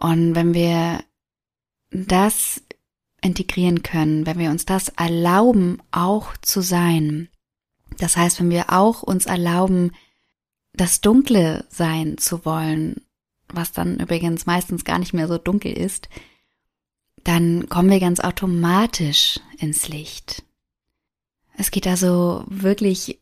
und 0.00 0.34
wenn 0.34 0.54
wir 0.54 1.04
das 1.90 2.62
integrieren 3.20 3.82
können, 3.82 4.24
wenn 4.24 4.38
wir 4.38 4.50
uns 4.50 4.64
das 4.64 4.88
erlauben, 4.88 5.78
auch 5.90 6.36
zu 6.38 6.62
sein, 6.62 7.28
das 7.98 8.16
heißt, 8.16 8.40
wenn 8.40 8.48
wir 8.48 8.72
auch 8.72 9.02
uns 9.02 9.26
erlauben, 9.26 9.92
das 10.72 11.02
Dunkle 11.02 11.66
sein 11.68 12.16
zu 12.16 12.46
wollen, 12.46 13.02
was 13.54 13.72
dann 13.72 13.98
übrigens 13.98 14.46
meistens 14.46 14.84
gar 14.84 14.98
nicht 14.98 15.12
mehr 15.12 15.28
so 15.28 15.38
dunkel 15.38 15.72
ist, 15.72 16.08
dann 17.24 17.68
kommen 17.68 17.90
wir 17.90 18.00
ganz 18.00 18.20
automatisch 18.20 19.40
ins 19.58 19.88
Licht. 19.88 20.42
Es 21.56 21.70
geht 21.70 21.86
also 21.86 22.44
wirklich 22.46 23.20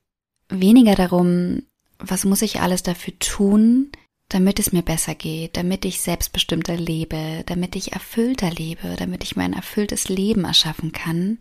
weniger 0.49 0.95
darum, 0.95 1.63
was 1.99 2.25
muss 2.25 2.43
ich 2.43 2.61
alles 2.61 2.83
dafür 2.83 3.19
tun, 3.19 3.91
damit 4.29 4.59
es 4.59 4.73
mir 4.73 4.83
besser 4.83 5.15
geht, 5.15 5.57
damit 5.57 5.85
ich 5.85 6.01
selbstbestimmter 6.01 6.77
lebe, 6.77 7.43
damit 7.47 7.75
ich 7.77 7.93
erfüllter 7.93 8.51
lebe, 8.51 8.95
damit 8.97 9.25
ich 9.25 9.37
mein 9.37 9.53
erfülltes 9.53 10.09
Leben 10.09 10.45
erschaffen 10.45 10.93
kann, 10.93 11.39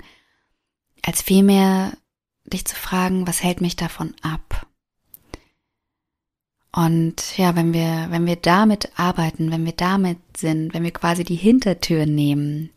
als 1.03 1.21
vielmehr 1.21 1.97
dich 2.45 2.65
zu 2.65 2.75
fragen, 2.75 3.27
was 3.27 3.43
hält 3.43 3.61
mich 3.61 3.75
davon 3.75 4.15
ab? 4.21 4.66
Und 6.77 7.39
ja, 7.39 7.55
wenn 7.55 7.73
wir, 7.73 8.05
wenn 8.11 8.27
wir 8.27 8.35
damit 8.35 8.91
arbeiten, 8.99 9.49
wenn 9.49 9.65
wir 9.65 9.71
damit 9.71 10.19
sind, 10.37 10.75
wenn 10.75 10.83
wir 10.83 10.91
quasi 10.91 11.23
die 11.23 11.33
Hintertür 11.33 12.05
nehmen, 12.05 12.69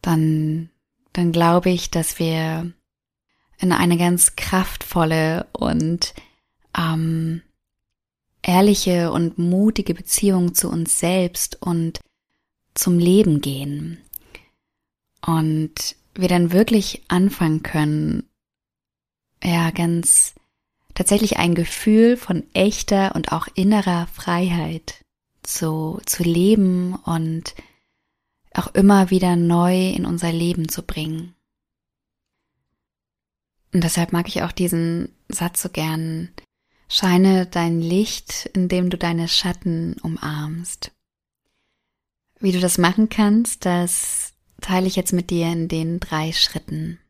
dann, 0.00 0.70
dann 1.12 1.32
glaube 1.32 1.68
ich, 1.68 1.90
dass 1.90 2.18
wir 2.18 2.72
in 3.58 3.72
eine 3.72 3.98
ganz 3.98 4.36
kraftvolle 4.36 5.48
und 5.52 6.14
ähm, 6.74 7.42
ehrliche 8.40 9.12
und 9.12 9.36
mutige 9.36 9.92
Beziehung 9.92 10.54
zu 10.54 10.70
uns 10.70 10.98
selbst 10.98 11.60
und 11.60 12.00
zum 12.72 12.98
Leben 12.98 13.42
gehen. 13.42 13.98
Und 15.26 15.94
wir 16.14 16.28
dann 16.28 16.52
wirklich 16.52 17.02
anfangen 17.08 17.62
können, 17.62 18.30
ja, 19.42 19.70
ganz 19.72 20.34
tatsächlich 20.94 21.36
ein 21.36 21.54
Gefühl 21.54 22.16
von 22.16 22.44
echter 22.54 23.14
und 23.14 23.32
auch 23.32 23.48
innerer 23.54 24.06
Freiheit 24.06 25.04
zu, 25.42 26.00
zu 26.06 26.22
leben 26.22 26.94
und 26.94 27.54
auch 28.54 28.68
immer 28.74 29.10
wieder 29.10 29.36
neu 29.36 29.90
in 29.90 30.06
unser 30.06 30.32
Leben 30.32 30.68
zu 30.68 30.82
bringen. 30.82 31.34
Und 33.72 33.82
deshalb 33.82 34.12
mag 34.12 34.28
ich 34.28 34.42
auch 34.42 34.52
diesen 34.52 35.12
Satz 35.28 35.62
so 35.62 35.68
gern, 35.68 36.30
scheine 36.88 37.46
dein 37.46 37.80
Licht, 37.80 38.48
indem 38.52 38.88
du 38.88 38.96
deine 38.96 39.26
Schatten 39.26 39.96
umarmst. 40.02 40.92
Wie 42.38 42.52
du 42.52 42.60
das 42.60 42.78
machen 42.78 43.08
kannst, 43.08 43.64
das 43.64 44.34
teile 44.60 44.86
ich 44.86 44.94
jetzt 44.94 45.12
mit 45.12 45.30
dir 45.30 45.50
in 45.50 45.66
den 45.66 45.98
drei 45.98 46.32
Schritten. 46.32 47.00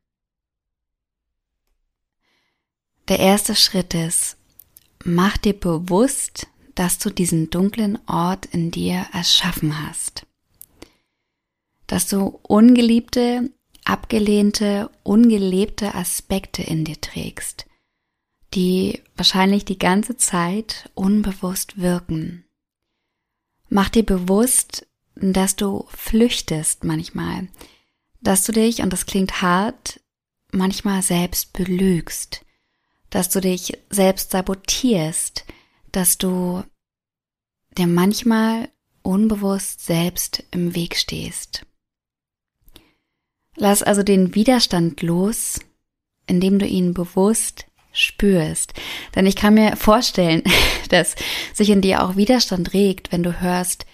Der 3.08 3.18
erste 3.18 3.54
Schritt 3.54 3.92
ist, 3.92 4.38
mach 5.04 5.36
dir 5.36 5.52
bewusst, 5.52 6.46
dass 6.74 6.98
du 6.98 7.10
diesen 7.10 7.50
dunklen 7.50 7.98
Ort 8.08 8.46
in 8.46 8.70
dir 8.70 9.06
erschaffen 9.12 9.86
hast. 9.86 10.26
Dass 11.86 12.08
du 12.08 12.40
ungeliebte, 12.42 13.50
abgelehnte, 13.84 14.90
ungelebte 15.02 15.94
Aspekte 15.94 16.62
in 16.62 16.84
dir 16.86 16.98
trägst, 16.98 17.66
die 18.54 19.02
wahrscheinlich 19.16 19.66
die 19.66 19.78
ganze 19.78 20.16
Zeit 20.16 20.90
unbewusst 20.94 21.78
wirken. 21.78 22.44
Mach 23.68 23.90
dir 23.90 24.04
bewusst, 24.04 24.86
dass 25.14 25.56
du 25.56 25.86
flüchtest 25.88 26.84
manchmal, 26.84 27.48
dass 28.22 28.44
du 28.44 28.52
dich, 28.52 28.80
und 28.80 28.92
das 28.92 29.04
klingt 29.04 29.42
hart, 29.42 30.00
manchmal 30.50 31.02
selbst 31.02 31.52
belügst, 31.52 32.44
dass 33.14 33.28
du 33.28 33.40
dich 33.40 33.78
selbst 33.90 34.32
sabotierst, 34.32 35.44
dass 35.92 36.18
du 36.18 36.64
dir 37.78 37.86
manchmal 37.86 38.68
unbewusst 39.02 39.86
selbst 39.86 40.42
im 40.50 40.74
Weg 40.74 40.96
stehst. 40.96 41.64
Lass 43.54 43.84
also 43.84 44.02
den 44.02 44.34
Widerstand 44.34 45.00
los, 45.02 45.60
indem 46.26 46.58
du 46.58 46.66
ihn 46.66 46.92
bewusst 46.92 47.66
spürst. 47.92 48.74
Denn 49.14 49.26
ich 49.26 49.36
kann 49.36 49.54
mir 49.54 49.76
vorstellen, 49.76 50.42
dass 50.88 51.14
sich 51.52 51.70
in 51.70 51.82
dir 51.82 52.02
auch 52.02 52.16
Widerstand 52.16 52.74
regt, 52.74 53.12
wenn 53.12 53.22
du 53.22 53.40
hörst, 53.40 53.86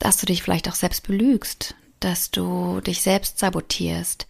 dass 0.00 0.16
du 0.16 0.26
dich 0.26 0.42
vielleicht 0.42 0.68
auch 0.68 0.74
selbst 0.74 1.06
belügst, 1.06 1.76
dass 2.00 2.32
du 2.32 2.80
dich 2.80 3.00
selbst 3.02 3.38
sabotierst, 3.38 4.26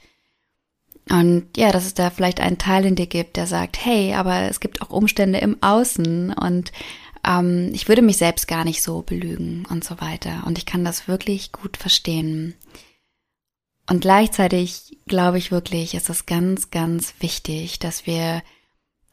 und 1.09 1.49
ja, 1.57 1.73
dass 1.73 1.87
es 1.87 1.95
da 1.95 2.11
vielleicht 2.11 2.41
einen 2.41 2.59
Teil 2.59 2.85
in 2.85 2.95
dir 2.95 3.07
gibt, 3.07 3.37
der 3.37 3.47
sagt, 3.47 3.85
hey, 3.85 4.15
aber 4.15 4.43
es 4.43 4.61
gibt 4.61 4.83
auch 4.83 4.91
Umstände 4.91 5.39
im 5.39 5.61
Außen 5.61 6.33
und 6.33 6.73
ähm, 7.27 7.71
ich 7.73 7.89
würde 7.89 8.03
mich 8.03 8.17
selbst 8.17 8.47
gar 8.47 8.65
nicht 8.65 8.83
so 8.83 9.03
belügen 9.03 9.67
und 9.71 9.85
so 9.85 10.01
weiter. 10.01 10.45
Und 10.47 10.59
ich 10.59 10.67
kann 10.67 10.85
das 10.85 11.09
wirklich 11.09 11.53
gut 11.53 11.77
verstehen. 11.77 12.55
Und 13.89 14.03
gleichzeitig 14.03 14.99
glaube 15.07 15.39
ich 15.39 15.51
wirklich, 15.51 15.95
ist 15.95 16.11
es 16.11 16.27
ganz, 16.27 16.71
ganz 16.71 17.15
wichtig, 17.19 17.81
dass 17.81 18.07
wir 18.07 18.43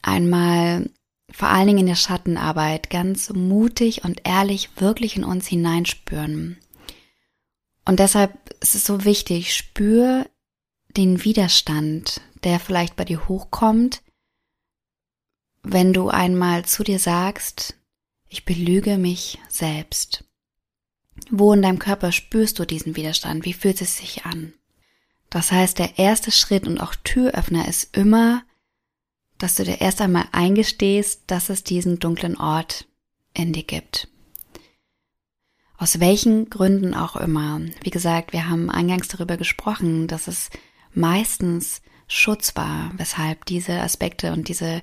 einmal 0.04 0.90
vor 1.32 1.50
allen 1.50 1.68
Dingen 1.68 1.80
in 1.80 1.88
der 1.88 1.96
Schattenarbeit 1.96 2.90
ganz 2.90 3.32
mutig 3.34 4.04
und 4.04 4.22
ehrlich 4.24 4.70
wirklich 4.78 5.18
in 5.18 5.24
uns 5.24 5.48
hineinspüren. 5.48 6.58
Und 7.86 8.00
deshalb 8.00 8.32
ist 8.62 8.76
es 8.76 8.86
so 8.86 9.04
wichtig, 9.04 9.56
spür 9.56 10.28
den 10.98 11.24
Widerstand, 11.24 12.22
der 12.44 12.60
vielleicht 12.60 12.96
bei 12.96 13.06
dir 13.06 13.28
hochkommt, 13.28 14.02
wenn 15.64 15.94
du 15.94 16.10
einmal 16.10 16.66
zu 16.66 16.84
dir 16.84 17.00
sagst, 17.00 17.76
ich 18.30 18.46
belüge 18.46 18.98
mich 18.98 19.40
selbst. 19.48 20.24
Wo 21.30 21.54
in 21.54 21.62
deinem 21.62 21.80
Körper 21.80 22.12
spürst 22.12 22.60
du 22.60 22.66
diesen 22.66 22.96
Widerstand? 22.96 23.46
Wie 23.46 23.54
fühlt 23.54 23.82
es 23.82 23.98
sich 23.98 24.26
an? 24.26 24.54
Das 25.30 25.52
heißt, 25.52 25.78
der 25.80 26.00
erste 26.00 26.32
Schritt 26.32 26.68
und 26.68 26.80
auch 26.80 26.96
Türöffner 26.96 27.68
ist 27.68 27.96
immer, 27.96 28.44
dass 29.38 29.56
du 29.56 29.64
dir 29.64 29.82
erst 29.82 30.02
einmal 30.02 30.26
eingestehst, 30.32 31.24
dass 31.28 31.50
es 31.50 31.64
diesen 31.64 32.00
dunklen 32.00 32.38
Ort 32.38 32.88
in 33.34 33.54
dir 33.54 33.64
gibt. 33.64 34.08
Aus 35.78 36.00
welchen 36.00 36.50
Gründen 36.50 36.96
auch 36.96 37.16
immer. 37.16 37.62
Wie 37.84 37.92
gesagt, 37.92 38.34
wir 38.34 38.50
haben 38.50 38.72
eingangs 38.72 39.10
darüber 39.10 39.38
gesprochen, 39.38 40.08
dass 40.08 40.28
es 40.28 40.50
meistens 40.98 41.82
Schutz 42.08 42.56
war, 42.56 42.92
weshalb 42.98 43.46
diese 43.46 43.82
Aspekte 43.82 44.34
und 44.34 44.48
diese 44.48 44.82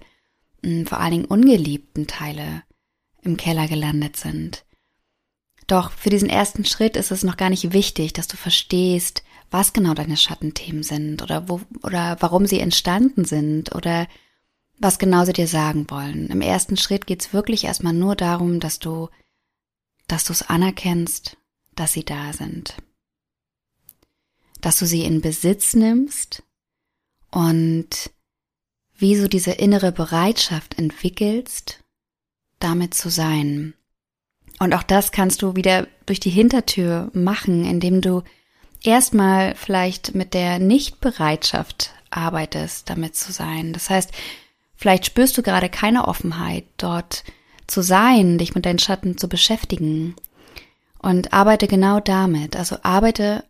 mh, 0.62 0.70
hm, 0.70 0.86
vor 0.86 1.00
allen 1.00 1.12
Dingen 1.12 1.24
ungeliebten 1.24 2.06
Teile 2.06 2.62
im 3.22 3.36
Keller 3.36 3.68
gelandet 3.68 4.16
sind. 4.16 4.64
Doch 5.66 5.90
für 5.92 6.10
diesen 6.10 6.28
ersten 6.28 6.64
Schritt 6.64 6.96
ist 6.96 7.10
es 7.10 7.24
noch 7.24 7.36
gar 7.36 7.48
nicht 7.50 7.72
wichtig, 7.72 8.12
dass 8.12 8.28
du 8.28 8.36
verstehst, 8.36 9.22
was 9.50 9.72
genau 9.72 9.94
deine 9.94 10.16
Schattenthemen 10.16 10.82
sind 10.82 11.22
oder 11.22 11.48
wo 11.48 11.60
oder 11.82 12.16
warum 12.20 12.46
sie 12.46 12.60
entstanden 12.60 13.24
sind 13.24 13.74
oder 13.74 14.06
was 14.78 14.98
genau 14.98 15.24
sie 15.24 15.32
dir 15.32 15.46
sagen 15.46 15.86
wollen. 15.88 16.28
Im 16.28 16.42
ersten 16.42 16.76
Schritt 16.76 17.06
geht 17.06 17.22
es 17.22 17.32
wirklich 17.32 17.64
erstmal 17.64 17.94
nur 17.94 18.14
darum, 18.14 18.60
dass 18.60 18.78
du, 18.78 19.08
dass 20.06 20.24
du 20.24 20.32
es 20.32 20.42
anerkennst, 20.42 21.38
dass 21.74 21.92
sie 21.94 22.04
da 22.04 22.32
sind 22.32 22.74
dass 24.64 24.78
du 24.78 24.86
sie 24.86 25.04
in 25.04 25.20
Besitz 25.20 25.74
nimmst 25.74 26.42
und 27.30 28.10
wie 28.96 29.14
so 29.14 29.28
diese 29.28 29.52
innere 29.52 29.92
Bereitschaft 29.92 30.78
entwickelst, 30.78 31.84
damit 32.60 32.94
zu 32.94 33.10
sein. 33.10 33.74
Und 34.60 34.72
auch 34.72 34.82
das 34.82 35.12
kannst 35.12 35.42
du 35.42 35.54
wieder 35.54 35.86
durch 36.06 36.18
die 36.18 36.30
Hintertür 36.30 37.10
machen, 37.12 37.66
indem 37.66 38.00
du 38.00 38.22
erstmal 38.82 39.54
vielleicht 39.54 40.14
mit 40.14 40.32
der 40.32 40.58
Nichtbereitschaft 40.58 41.92
arbeitest, 42.08 42.88
damit 42.88 43.16
zu 43.16 43.32
sein. 43.32 43.74
Das 43.74 43.90
heißt, 43.90 44.12
vielleicht 44.76 45.04
spürst 45.04 45.36
du 45.36 45.42
gerade 45.42 45.68
keine 45.68 46.08
Offenheit, 46.08 46.64
dort 46.78 47.24
zu 47.66 47.82
sein, 47.82 48.38
dich 48.38 48.54
mit 48.54 48.64
deinen 48.64 48.78
Schatten 48.78 49.18
zu 49.18 49.28
beschäftigen. 49.28 50.16
Und 51.00 51.34
arbeite 51.34 51.68
genau 51.68 52.00
damit. 52.00 52.56
Also 52.56 52.78
arbeite 52.82 53.44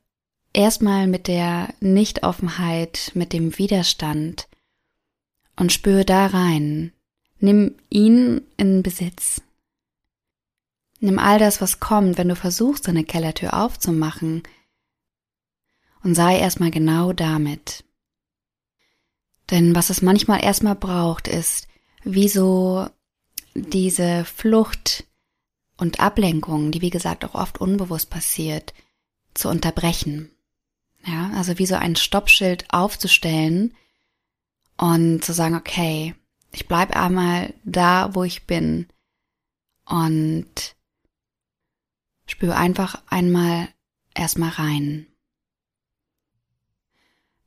erstmal 0.55 1.07
mit 1.07 1.29
der 1.29 1.75
Nichtoffenheit, 1.81 3.12
mit 3.14 3.33
dem 3.33 3.59
Widerstand 3.59 4.49
und 5.57 5.73
spüre 5.73 6.05
da 6.05 6.27
rein. 6.27 6.93
Nimm 7.38 7.75
ihn 7.90 8.40
in 8.57 8.83
Besitz. 8.83 9.43
Nimm 11.01 11.19
all 11.19 11.38
das, 11.38 11.61
was 11.61 11.81
kommt, 11.81 12.17
wenn 12.17 12.29
du 12.29 12.37
versuchst, 12.37 12.88
deine 12.88 13.05
Kellertür 13.05 13.53
aufzumachen 13.53 14.43
und 16.03 16.14
sei 16.14 16.38
erstmal 16.38 16.71
genau 16.71 17.12
damit. 17.12 17.85
Denn 19.51 19.75
was 19.75 19.90
es 19.90 20.01
manchmal 20.01 20.43
erstmal 20.43 20.75
braucht, 20.75 21.29
ist, 21.29 21.69
wie 22.05 22.29
so 22.29 22.88
diese 23.55 24.25
Flucht 24.25 25.05
und 25.77 26.01
Ablenkung, 26.01 26.71
die 26.71 26.81
wie 26.81 26.90
gesagt 26.90 27.25
auch 27.25 27.35
oft 27.35 27.61
unbewusst 27.61 28.09
passiert, 28.09 28.73
zu 29.35 29.49
unterbrechen. 29.49 30.31
Ja, 31.07 31.31
also 31.35 31.59
wie 31.59 31.67
so 31.67 31.75
ein 31.75 31.97
Stoppschild 31.97 32.64
aufzustellen 32.73 33.75
und 34.79 35.23
zu 35.25 35.33
sagen, 35.33 35.55
okay, 35.55 36.14
ich 36.53 36.67
bleib 36.67 36.97
einmal 36.97 37.53
da, 37.64 38.14
wo 38.14 38.25
ich 38.25 38.47
bin 38.47 38.87
und 39.85 40.75
spüre 42.27 42.57
einfach 42.57 43.03
einmal 43.09 43.69
erstmal 44.14 44.51
rein. 44.51 45.07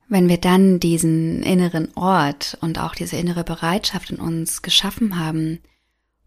Wenn 0.08 0.28
wir 0.28 0.38
dann 0.38 0.80
diesen 0.80 1.42
inneren 1.42 1.94
Ort 1.96 2.56
und 2.60 2.78
auch 2.78 2.94
diese 2.94 3.16
innere 3.16 3.44
Bereitschaft 3.44 4.10
in 4.10 4.18
uns 4.18 4.62
geschaffen 4.62 5.18
haben, 5.18 5.60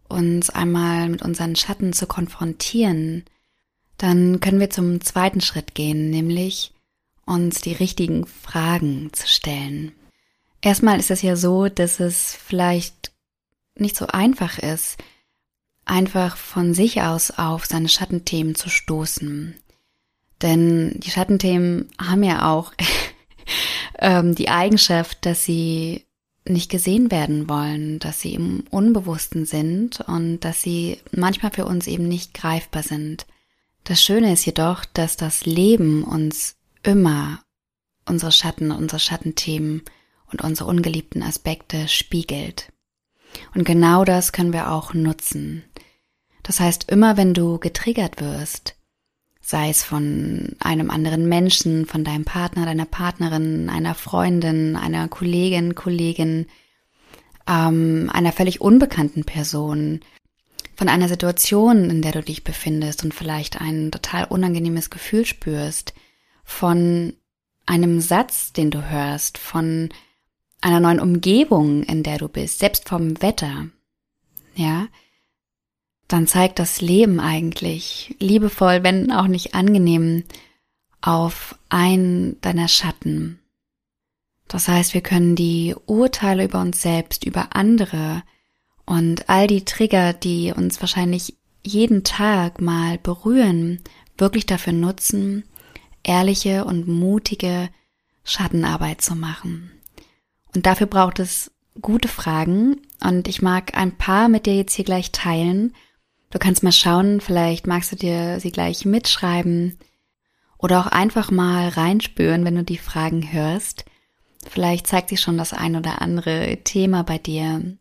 uns 0.08 0.50
einmal 0.50 1.10
mit 1.10 1.22
unseren 1.22 1.56
Schatten 1.56 1.94
zu 1.94 2.06
konfrontieren, 2.06 3.24
dann 3.98 4.40
können 4.40 4.60
wir 4.60 4.70
zum 4.70 5.02
zweiten 5.02 5.42
Schritt 5.42 5.74
gehen, 5.74 6.10
nämlich 6.10 6.74
uns 7.26 7.62
die 7.62 7.74
richtigen 7.74 8.26
Fragen 8.26 9.12
zu 9.14 9.28
stellen. 9.28 9.94
Erstmal 10.62 11.00
ist 11.00 11.12
es 11.12 11.22
ja 11.22 11.36
so, 11.36 11.70
dass 11.70 12.00
es 12.00 12.36
vielleicht 12.36 13.12
nicht 13.76 13.96
so 13.96 14.08
einfach 14.08 14.60
ist, 14.60 14.98
einfach 15.86 16.38
von 16.38 16.74
sich 16.74 17.02
aus 17.02 17.32
auf 17.32 17.66
seine 17.66 17.90
Schattenthemen 17.90 18.56
zu 18.56 18.70
stoßen. 18.70 19.56
Denn 20.42 21.00
die 21.00 21.12
Schattenthemen 21.12 21.90
haben 22.00 22.24
ja 22.24 22.52
auch 22.52 22.74
ähm, 24.00 24.36
die 24.36 24.50
Eigenschaft, 24.50 25.26
dass 25.26 25.44
sie 25.44 26.06
nicht 26.48 26.72
gesehen 26.72 27.12
werden 27.12 27.48
wollen, 27.48 28.00
dass 28.00 28.22
sie 28.22 28.34
im 28.34 28.64
Unbewussten 28.72 29.46
sind 29.46 30.02
und 30.02 30.40
dass 30.40 30.62
sie 30.62 30.98
manchmal 31.12 31.52
für 31.52 31.66
uns 31.66 31.88
eben 31.88 32.08
nicht 32.08 32.34
greifbar 32.34 32.84
sind. 32.84 33.28
Das 33.84 34.02
Schöne 34.02 34.34
ist 34.34 34.46
jedoch, 34.46 34.86
dass 34.86 35.18
das 35.18 35.46
Leben 35.46 36.04
uns 36.04 36.56
immer 36.84 37.44
unsere 38.08 38.32
Schatten, 38.32 38.72
unsere 38.72 39.00
Schattenthemen 39.00 39.84
und 40.32 40.42
unsere 40.42 40.70
ungeliebten 40.70 41.24
Aspekte 41.24 41.88
spiegelt. 41.88 42.72
Und 43.56 43.66
genau 43.66 44.04
das 44.04 44.32
können 44.32 44.54
wir 44.54 44.72
auch 44.72 44.94
nutzen. 44.94 45.64
Das 46.44 46.60
heißt, 46.60 46.90
immer 46.90 47.18
wenn 47.18 47.34
du 47.34 47.60
getriggert 47.60 48.20
wirst, 48.20 48.76
sei 49.42 49.70
es 49.70 49.84
von 49.84 50.56
einem 50.60 50.90
anderen 50.90 51.28
Menschen, 51.28 51.86
von 51.86 52.04
deinem 52.04 52.26
Partner, 52.26 52.66
deiner 52.66 52.86
Partnerin, 52.86 53.70
einer 53.70 53.96
Freundin, 53.96 54.76
einer 54.76 55.08
Kollegin, 55.08 55.76
Kollegin, 55.76 56.48
ähm, 57.48 58.10
einer 58.14 58.32
völlig 58.32 58.62
unbekannten 58.62 59.24
Person, 59.24 60.02
von 60.76 60.90
einer 60.90 61.08
Situation, 61.08 61.90
in 61.90 62.02
der 62.02 62.12
du 62.12 62.24
dich 62.24 62.44
befindest 62.44 63.04
und 63.04 63.14
vielleicht 63.14 63.62
ein 63.62 63.92
total 63.92 64.26
unangenehmes 64.26 64.90
Gefühl 64.90 65.26
spürst, 65.26 65.94
von 66.44 67.14
einem 67.66 68.02
Satz, 68.02 68.54
den 68.54 68.72
du 68.72 68.90
hörst, 68.90 69.38
von 69.38 69.90
einer 70.62 70.80
neuen 70.80 71.00
Umgebung, 71.00 71.84
in 71.84 72.04
der 72.04 72.18
du 72.18 72.28
bist, 72.28 72.60
selbst 72.60 72.88
vom 72.88 73.22
Wetter, 73.22 73.68
ja, 74.56 74.88
dann 76.08 76.28
zeigt 76.28 76.60
das 76.60 76.82
Leben 76.82 77.20
eigentlich 77.20 78.16
liebevoll, 78.20 78.84
wenn 78.84 79.12
auch 79.12 79.28
nicht 79.28 79.56
angenehm, 79.56 80.24
auf 81.00 81.58
ein 81.70 82.40
deiner 82.42 82.68
Schatten. 82.68 83.40
Das 84.48 84.68
heißt, 84.68 84.94
wir 84.94 85.02
können 85.02 85.36
die 85.36 85.74
Urteile 85.86 86.44
über 86.44 86.60
uns 86.62 86.82
selbst, 86.82 87.24
über 87.24 87.56
andere 87.56 88.24
und 88.86 89.30
all 89.30 89.48
die 89.48 89.64
Trigger, 89.64 90.14
die 90.14 90.52
uns 90.52 90.82
wahrscheinlich 90.82 91.38
jeden 91.66 92.04
Tag 92.04 92.60
mal 92.60 92.98
berühren, 92.98 93.80
wirklich 94.18 94.46
dafür 94.46 94.74
nutzen, 94.74 95.46
ehrliche 96.04 96.66
und 96.66 96.88
mutige 96.88 97.70
Schattenarbeit 98.24 99.02
zu 99.02 99.16
machen. 99.16 99.72
Und 100.56 100.66
dafür 100.66 100.88
braucht 100.88 101.20
es 101.20 101.52
gute 101.82 102.08
Fragen 102.08 102.82
und 103.04 103.28
ich 103.28 103.42
mag 103.42 103.78
ein 103.78 103.98
paar 103.98 104.28
mit 104.28 104.46
dir 104.46 104.56
jetzt 104.56 104.74
hier 104.74 104.86
gleich 104.86 105.12
teilen 105.12 105.74
Du 106.32 106.40
kannst 106.40 106.64
mal 106.64 106.72
schauen, 106.72 107.20
vielleicht 107.20 107.68
magst 107.68 107.92
du 107.92 107.98
dir 107.98 108.40
sie 108.40 108.52
gleich 108.52 108.86
mitschreiben 108.86 109.78
oder 110.58 110.80
auch 110.80 110.88
einfach 110.88 111.30
mal 111.30 111.68
reinspüren, 111.68 112.46
wenn 112.46 112.56
du 112.56 112.64
die 112.64 112.78
Fragen 112.78 113.34
hörst. 113.34 113.84
Vielleicht 114.50 114.88
zeigt 114.88 115.10
sich 115.10 115.20
schon 115.20 115.38
das 115.38 115.54
ein 115.54 115.76
oder 115.76 116.02
andere 116.02 116.58
Thema 116.64 117.04
bei 117.04 117.18
dir, 117.18 117.78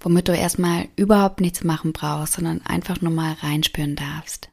womit 0.00 0.28
du 0.28 0.32
erstmal 0.32 0.88
überhaupt 0.96 1.40
nichts 1.40 1.62
machen 1.62 1.92
brauchst, 1.92 2.32
sondern 2.32 2.62
einfach 2.62 3.00
nur 3.02 3.12
mal 3.12 3.34
reinspüren 3.34 3.94
darfst. 3.94 4.48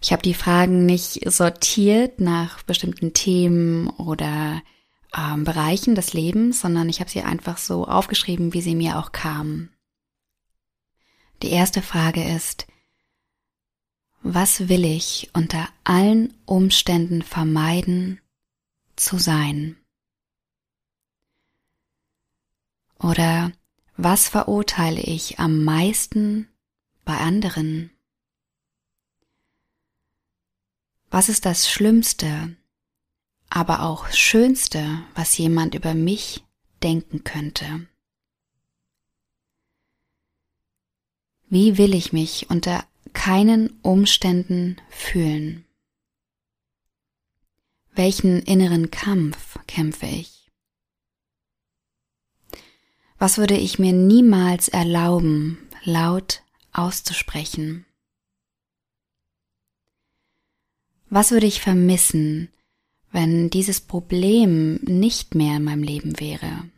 Ich 0.00 0.12
habe 0.12 0.22
die 0.22 0.34
Fragen 0.34 0.86
nicht 0.86 1.20
sortiert 1.30 2.20
nach 2.20 2.62
bestimmten 2.62 3.12
Themen 3.12 3.88
oder 3.88 4.62
ähm, 5.16 5.44
Bereichen 5.44 5.94
des 5.94 6.12
Lebens, 6.12 6.60
sondern 6.60 6.88
ich 6.88 7.00
habe 7.00 7.10
sie 7.10 7.22
einfach 7.22 7.58
so 7.58 7.86
aufgeschrieben, 7.86 8.52
wie 8.52 8.60
sie 8.60 8.74
mir 8.74 8.98
auch 8.98 9.12
kamen. 9.12 9.70
Die 11.42 11.50
erste 11.50 11.82
Frage 11.82 12.24
ist, 12.24 12.66
was 14.22 14.68
will 14.68 14.84
ich 14.84 15.30
unter 15.34 15.68
allen 15.84 16.34
Umständen 16.46 17.22
vermeiden 17.22 18.20
zu 18.96 19.18
sein? 19.18 19.76
Oder 22.98 23.52
was 23.96 24.28
verurteile 24.28 25.00
ich 25.00 25.38
am 25.38 25.64
meisten 25.64 26.48
bei 27.04 27.18
anderen? 27.18 27.95
Was 31.10 31.28
ist 31.28 31.46
das 31.46 31.70
Schlimmste, 31.70 32.56
aber 33.48 33.82
auch 33.82 34.10
Schönste, 34.12 35.02
was 35.14 35.38
jemand 35.38 35.74
über 35.74 35.94
mich 35.94 36.44
denken 36.82 37.24
könnte? 37.24 37.86
Wie 41.48 41.78
will 41.78 41.94
ich 41.94 42.12
mich 42.12 42.50
unter 42.50 42.84
keinen 43.12 43.78
Umständen 43.82 44.76
fühlen? 44.90 45.64
Welchen 47.92 48.42
inneren 48.42 48.90
Kampf 48.90 49.58
kämpfe 49.66 50.06
ich? 50.06 50.50
Was 53.18 53.38
würde 53.38 53.56
ich 53.56 53.78
mir 53.78 53.92
niemals 53.92 54.68
erlauben, 54.68 55.66
laut 55.84 56.42
auszusprechen? 56.72 57.86
Was 61.08 61.30
würde 61.30 61.46
ich 61.46 61.60
vermissen, 61.60 62.48
wenn 63.12 63.48
dieses 63.48 63.80
Problem 63.80 64.74
nicht 64.82 65.34
mehr 65.34 65.56
in 65.56 65.64
meinem 65.64 65.82
Leben 65.82 66.18
wäre? 66.18 66.68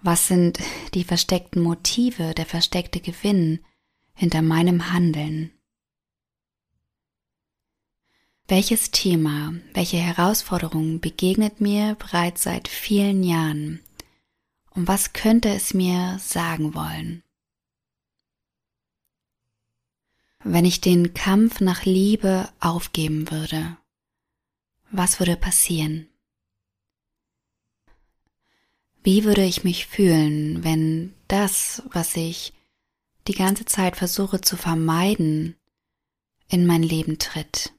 Was 0.00 0.26
sind 0.26 0.58
die 0.94 1.04
versteckten 1.04 1.62
Motive, 1.62 2.34
der 2.34 2.46
versteckte 2.46 3.00
Gewinn 3.00 3.60
hinter 4.14 4.42
meinem 4.42 4.92
Handeln? 4.92 5.52
Welches 8.48 8.90
Thema, 8.90 9.54
welche 9.74 9.98
Herausforderung 9.98 11.00
begegnet 11.00 11.60
mir 11.60 11.94
bereits 11.94 12.42
seit 12.42 12.66
vielen 12.66 13.22
Jahren? 13.22 13.80
Und 14.70 14.88
was 14.88 15.12
könnte 15.12 15.50
es 15.50 15.74
mir 15.74 16.18
sagen 16.18 16.74
wollen? 16.74 17.22
Wenn 20.44 20.64
ich 20.64 20.80
den 20.80 21.14
Kampf 21.14 21.60
nach 21.60 21.84
Liebe 21.84 22.48
aufgeben 22.58 23.30
würde, 23.30 23.76
was 24.90 25.20
würde 25.20 25.36
passieren? 25.36 26.08
Wie 29.04 29.24
würde 29.24 29.44
ich 29.44 29.64
mich 29.64 29.86
fühlen, 29.86 30.64
wenn 30.64 31.14
das, 31.28 31.82
was 31.92 32.16
ich 32.16 32.52
die 33.28 33.34
ganze 33.34 33.64
Zeit 33.64 33.96
versuche 33.96 34.40
zu 34.40 34.56
vermeiden, 34.56 35.56
in 36.48 36.66
mein 36.66 36.82
Leben 36.82 37.18
tritt? 37.18 37.72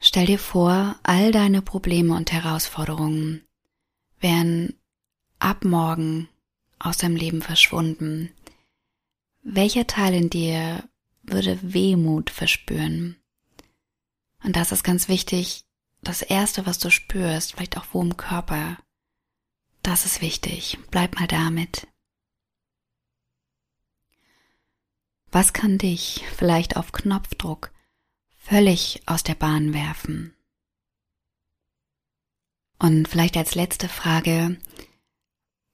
Stell 0.00 0.26
dir 0.26 0.38
vor, 0.38 0.96
all 1.02 1.30
deine 1.30 1.62
Probleme 1.62 2.14
und 2.14 2.32
Herausforderungen 2.32 3.46
wären 4.20 4.74
ab 5.38 5.64
morgen 5.64 6.28
aus 6.78 6.98
deinem 6.98 7.16
Leben 7.16 7.42
verschwunden. 7.42 8.30
Welcher 9.48 9.86
Teil 9.86 10.12
in 10.12 10.28
dir 10.28 10.88
würde 11.22 11.60
Wehmut 11.62 12.30
verspüren? 12.30 13.16
Und 14.42 14.56
das 14.56 14.72
ist 14.72 14.82
ganz 14.82 15.08
wichtig, 15.08 15.64
das 16.02 16.22
Erste, 16.22 16.66
was 16.66 16.80
du 16.80 16.90
spürst, 16.90 17.52
vielleicht 17.52 17.76
auch 17.78 17.86
wo 17.92 18.02
im 18.02 18.16
Körper, 18.16 18.76
das 19.84 20.04
ist 20.04 20.20
wichtig. 20.20 20.78
Bleib 20.90 21.14
mal 21.14 21.28
damit. 21.28 21.86
Was 25.30 25.52
kann 25.52 25.78
dich 25.78 26.24
vielleicht 26.34 26.76
auf 26.76 26.90
Knopfdruck 26.90 27.72
völlig 28.36 29.02
aus 29.06 29.22
der 29.22 29.36
Bahn 29.36 29.72
werfen? 29.72 30.34
Und 32.80 33.06
vielleicht 33.06 33.36
als 33.36 33.54
letzte 33.54 33.88
Frage, 33.88 34.58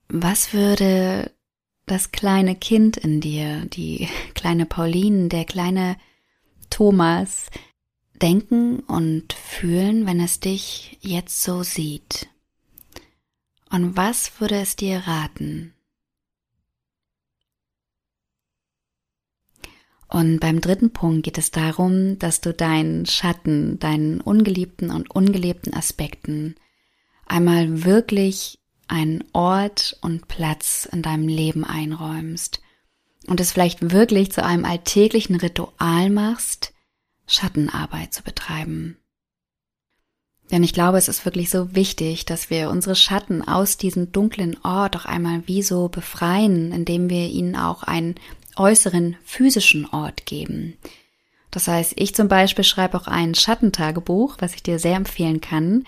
was 0.09 0.53
würde 0.53 1.35
das 1.87 2.13
kleine 2.13 2.55
Kind 2.55 2.97
in 2.97 3.21
dir, 3.21 3.67
die 3.67 4.09
kleine 4.35 4.67
Pauline, 4.67 5.29
der 5.29 5.45
kleine 5.45 5.97
Thomas, 6.71 7.51
denken 8.21 8.81
und 8.81 9.33
fühlen, 9.33 10.07
wenn 10.07 10.21
es 10.21 10.41
dich 10.41 10.99
jetzt 11.01 11.43
so 11.43 11.63
sieht? 11.63 12.29
Und 13.71 13.97
was 13.97 14.41
würde 14.41 14.57
es 14.57 14.77
dir 14.77 14.99
raten? 15.07 15.75
Und 20.09 20.41
beim 20.41 20.61
dritten 20.61 20.93
Punkt 20.93 21.23
geht 21.25 21.39
es 21.39 21.51
darum, 21.51 22.19
dass 22.19 22.43
du 22.43 22.53
deinen 22.53 23.07
Schatten, 23.07 23.79
deinen 23.79 24.21
ungeliebten 24.21 24.91
und 24.91 25.11
ungelebten 25.11 25.73
Aspekten 25.73 26.55
einmal 27.27 27.85
wirklich 27.85 28.62
einen 28.93 29.25
Ort 29.33 29.97
und 30.03 30.29
Platz 30.29 30.87
in 30.91 31.03
deinem 31.03 31.27
Leben 31.27 31.65
einräumst 31.65 32.61
und 33.27 33.41
es 33.41 33.51
vielleicht 33.51 33.91
wirklich 33.91 34.31
zu 34.33 34.45
einem 34.45 34.65
alltäglichen 34.65 35.37
Ritual 35.37 36.11
machst, 36.11 36.75
Schattenarbeit 37.27 38.13
zu 38.13 38.23
betreiben. 38.23 38.99
Denn 40.51 40.63
ich 40.63 40.75
glaube, 40.75 40.99
es 40.99 41.09
ist 41.09 41.25
wirklich 41.25 41.49
so 41.49 41.75
wichtig, 41.75 42.27
dass 42.27 42.51
wir 42.51 42.69
unsere 42.69 42.95
Schatten 42.95 43.41
aus 43.47 43.79
diesem 43.79 44.13
dunklen 44.13 44.63
Ort 44.63 44.95
auch 44.97 45.07
einmal 45.07 45.43
wie 45.47 45.63
so 45.63 45.89
befreien, 45.89 46.73
indem 46.73 47.09
wir 47.09 47.29
ihnen 47.29 47.57
auch 47.57 47.85
einen 47.85 48.17
äußeren 48.57 49.17
physischen 49.25 49.87
Ort 49.87 50.27
geben. 50.27 50.77
Das 51.51 51.69
heißt, 51.69 51.95
ich 51.97 52.15
zum 52.15 52.29
Beispiel 52.29 52.65
schreibe 52.65 52.99
auch 52.99 53.07
ein 53.07 53.35
Schattentagebuch, 53.35 54.37
was 54.41 54.55
ich 54.55 54.63
dir 54.63 54.79
sehr 54.79 54.97
empfehlen 54.97 55.41
kann. 55.41 55.85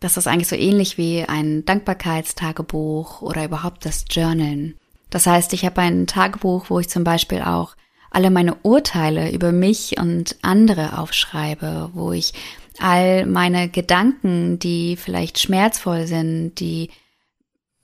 Das 0.00 0.16
ist 0.16 0.26
eigentlich 0.26 0.48
so 0.48 0.56
ähnlich 0.56 0.98
wie 0.98 1.24
ein 1.24 1.64
Dankbarkeitstagebuch 1.64 3.22
oder 3.22 3.44
überhaupt 3.44 3.84
das 3.84 4.04
Journalen. 4.10 4.76
Das 5.10 5.26
heißt, 5.26 5.52
ich 5.52 5.64
habe 5.64 5.80
ein 5.80 6.06
Tagebuch, 6.06 6.70
wo 6.70 6.80
ich 6.80 6.88
zum 6.88 7.04
Beispiel 7.04 7.42
auch 7.42 7.76
alle 8.10 8.30
meine 8.30 8.54
Urteile 8.62 9.32
über 9.32 9.52
mich 9.52 9.98
und 9.98 10.36
andere 10.42 10.98
aufschreibe, 10.98 11.90
wo 11.94 12.12
ich 12.12 12.32
all 12.78 13.26
meine 13.26 13.68
Gedanken, 13.68 14.58
die 14.58 14.96
vielleicht 14.96 15.38
schmerzvoll 15.38 16.06
sind, 16.06 16.58
die 16.60 16.90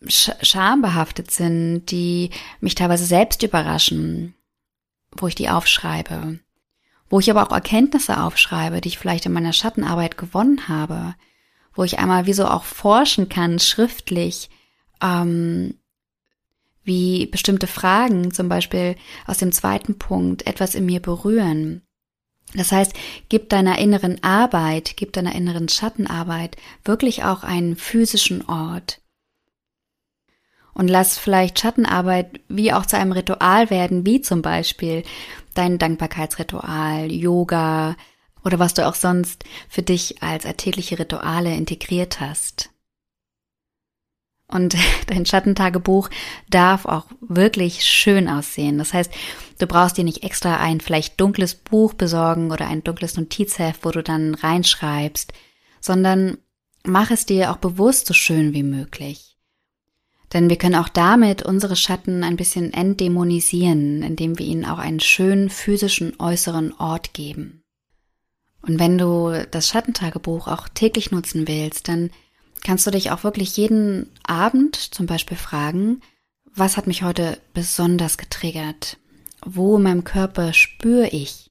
schambehaftet 0.08 1.30
sind, 1.30 1.86
die 1.90 2.30
mich 2.60 2.74
teilweise 2.74 3.04
selbst 3.04 3.42
überraschen, 3.42 4.34
wo 5.16 5.26
ich 5.26 5.34
die 5.34 5.50
aufschreibe, 5.50 6.38
wo 7.08 7.20
ich 7.20 7.30
aber 7.30 7.46
auch 7.46 7.52
Erkenntnisse 7.52 8.22
aufschreibe, 8.22 8.80
die 8.80 8.88
ich 8.88 8.98
vielleicht 8.98 9.26
in 9.26 9.32
meiner 9.32 9.52
Schattenarbeit 9.52 10.16
gewonnen 10.16 10.68
habe, 10.68 11.14
wo 11.80 11.84
ich 11.84 11.98
einmal 11.98 12.26
wie 12.26 12.34
so 12.34 12.44
auch 12.44 12.64
forschen 12.64 13.30
kann, 13.30 13.58
schriftlich, 13.58 14.50
ähm, 15.02 15.78
wie 16.84 17.24
bestimmte 17.24 17.66
Fragen, 17.66 18.34
zum 18.34 18.50
Beispiel 18.50 18.96
aus 19.26 19.38
dem 19.38 19.50
zweiten 19.50 19.96
Punkt, 19.96 20.46
etwas 20.46 20.74
in 20.74 20.84
mir 20.84 21.00
berühren. 21.00 21.80
Das 22.52 22.70
heißt, 22.70 22.92
gib 23.30 23.48
deiner 23.48 23.78
inneren 23.78 24.22
Arbeit, 24.22 24.92
gib 24.98 25.14
deiner 25.14 25.34
inneren 25.34 25.70
Schattenarbeit 25.70 26.58
wirklich 26.84 27.24
auch 27.24 27.44
einen 27.44 27.76
physischen 27.76 28.46
Ort. 28.46 29.00
Und 30.74 30.88
lass 30.88 31.16
vielleicht 31.16 31.60
Schattenarbeit 31.60 32.42
wie 32.48 32.74
auch 32.74 32.84
zu 32.84 32.98
einem 32.98 33.12
Ritual 33.12 33.70
werden, 33.70 34.04
wie 34.04 34.20
zum 34.20 34.42
Beispiel 34.42 35.02
dein 35.54 35.78
Dankbarkeitsritual, 35.78 37.10
Yoga 37.10 37.96
oder 38.44 38.58
was 38.58 38.74
du 38.74 38.86
auch 38.86 38.94
sonst 38.94 39.44
für 39.68 39.82
dich 39.82 40.22
als 40.22 40.46
alltägliche 40.46 40.98
Rituale 40.98 41.54
integriert 41.54 42.20
hast. 42.20 42.70
Und 44.50 44.76
dein 45.06 45.26
Schattentagebuch 45.26 46.10
darf 46.48 46.84
auch 46.86 47.06
wirklich 47.20 47.84
schön 47.84 48.28
aussehen. 48.28 48.78
Das 48.78 48.92
heißt, 48.92 49.12
du 49.58 49.66
brauchst 49.66 49.96
dir 49.96 50.04
nicht 50.04 50.24
extra 50.24 50.56
ein 50.56 50.80
vielleicht 50.80 51.20
dunkles 51.20 51.54
Buch 51.54 51.94
besorgen 51.94 52.50
oder 52.50 52.66
ein 52.66 52.84
dunkles 52.84 53.16
Notizheft, 53.16 53.84
wo 53.84 53.90
du 53.90 54.02
dann 54.02 54.34
reinschreibst, 54.34 55.32
sondern 55.80 56.38
mach 56.84 57.10
es 57.10 57.26
dir 57.26 57.50
auch 57.50 57.58
bewusst 57.58 58.06
so 58.06 58.14
schön 58.14 58.52
wie 58.52 58.62
möglich. 58.62 59.36
Denn 60.32 60.48
wir 60.48 60.56
können 60.56 60.76
auch 60.76 60.88
damit 60.88 61.42
unsere 61.42 61.74
Schatten 61.74 62.22
ein 62.22 62.36
bisschen 62.36 62.72
entdämonisieren, 62.72 64.02
indem 64.02 64.38
wir 64.38 64.46
ihnen 64.46 64.64
auch 64.64 64.78
einen 64.78 65.00
schönen 65.00 65.50
physischen 65.50 66.18
äußeren 66.20 66.72
Ort 66.78 67.14
geben. 67.14 67.59
Und 68.62 68.78
wenn 68.78 68.98
du 68.98 69.46
das 69.50 69.68
Schattentagebuch 69.68 70.48
auch 70.48 70.68
täglich 70.68 71.10
nutzen 71.10 71.48
willst, 71.48 71.88
dann 71.88 72.10
kannst 72.62 72.86
du 72.86 72.90
dich 72.90 73.10
auch 73.10 73.24
wirklich 73.24 73.56
jeden 73.56 74.10
Abend 74.22 74.76
zum 74.76 75.06
Beispiel 75.06 75.36
fragen, 75.36 76.00
was 76.54 76.76
hat 76.76 76.86
mich 76.86 77.02
heute 77.02 77.38
besonders 77.54 78.18
getriggert? 78.18 78.98
Wo 79.44 79.76
in 79.76 79.82
meinem 79.82 80.04
Körper 80.04 80.52
spüre 80.52 81.08
ich 81.08 81.50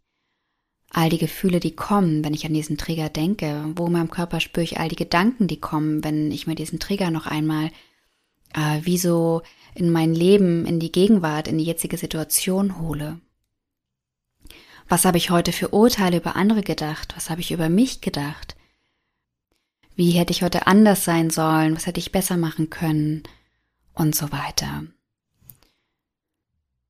all 0.91 1.09
die 1.09 1.17
Gefühle, 1.17 1.59
die 1.59 1.75
kommen, 1.75 2.23
wenn 2.23 2.33
ich 2.33 2.45
an 2.45 2.53
diesen 2.53 2.77
Trigger 2.77 3.09
denke? 3.09 3.65
Wo 3.75 3.87
in 3.87 3.93
meinem 3.93 4.11
Körper 4.11 4.39
spüre 4.39 4.63
ich 4.63 4.79
all 4.79 4.89
die 4.89 4.95
Gedanken, 4.95 5.47
die 5.47 5.59
kommen, 5.59 6.03
wenn 6.03 6.31
ich 6.31 6.47
mir 6.47 6.55
diesen 6.55 6.79
Trigger 6.79 7.11
noch 7.11 7.25
einmal 7.25 7.71
äh, 8.53 8.79
wie 8.81 8.97
so 8.97 9.41
in 9.73 9.91
mein 9.91 10.13
Leben, 10.13 10.65
in 10.65 10.79
die 10.79 10.91
Gegenwart, 10.91 11.47
in 11.47 11.57
die 11.57 11.65
jetzige 11.65 11.97
Situation 11.97 12.79
hole? 12.79 13.19
Was 14.89 15.05
habe 15.05 15.19
ich 15.19 15.29
heute 15.29 15.51
für 15.51 15.69
Urteile 15.69 16.17
über 16.17 16.35
andere 16.35 16.63
gedacht? 16.63 17.13
Was 17.15 17.29
habe 17.29 17.41
ich 17.41 17.51
über 17.51 17.69
mich 17.69 18.01
gedacht? 18.01 18.55
Wie 19.95 20.11
hätte 20.11 20.31
ich 20.31 20.41
heute 20.41 20.65
anders 20.65 21.05
sein 21.05 21.29
sollen? 21.29 21.75
Was 21.75 21.85
hätte 21.85 21.99
ich 21.99 22.11
besser 22.11 22.37
machen 22.37 22.71
können? 22.71 23.21
Und 23.93 24.15
so 24.15 24.31
weiter. 24.31 24.83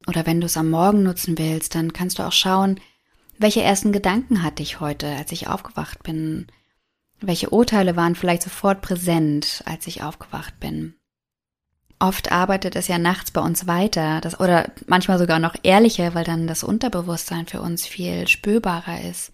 Oder 0.08 0.26
wenn 0.26 0.40
du 0.40 0.46
es 0.46 0.56
am 0.56 0.70
Morgen 0.70 1.04
nutzen 1.04 1.38
willst, 1.38 1.76
dann 1.76 1.92
kannst 1.92 2.20
du 2.20 2.24
auch 2.24 2.32
schauen, 2.32 2.80
welche 3.38 3.62
ersten 3.62 3.92
Gedanken 3.92 4.44
hatte 4.44 4.64
ich 4.64 4.80
heute, 4.80 5.08
als 5.08 5.32
ich 5.34 5.48
aufgewacht 5.48 6.04
bin? 6.04 6.48
Welche 7.20 7.50
Urteile 7.50 7.98
waren 7.98 8.16
vielleicht 8.16 8.44
sofort 8.44 8.82
präsent, 8.82 9.62
als 9.66 9.88
ich 9.88 10.04
aufgewacht 10.04 10.60
bin? 10.60 10.99
Oft 12.02 12.32
arbeitet 12.32 12.78
es 12.78 12.88
ja 12.88 12.98
nachts 12.98 13.32
bei 13.32 13.42
uns 13.42 13.68
weiter, 13.68 14.22
das, 14.22 14.40
oder 14.40 14.72
manchmal 14.88 15.20
sogar 15.20 15.40
noch 15.40 15.56
ehrlicher, 15.64 16.16
weil 16.16 16.24
dann 16.24 16.48
das 16.48 16.64
Unterbewusstsein 16.64 17.46
für 17.46 17.62
uns 17.62 17.86
viel 17.86 18.26
spürbarer 18.30 19.02
ist. 19.02 19.34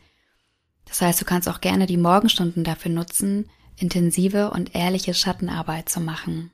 Das 0.85 1.01
heißt, 1.01 1.21
du 1.21 1.25
kannst 1.25 1.47
auch 1.47 1.61
gerne 1.61 1.85
die 1.85 1.97
Morgenstunden 1.97 2.63
dafür 2.63 2.91
nutzen, 2.91 3.49
intensive 3.77 4.49
und 4.49 4.73
ehrliche 4.73 5.13
Schattenarbeit 5.13 5.89
zu 5.89 5.99
machen. 5.99 6.51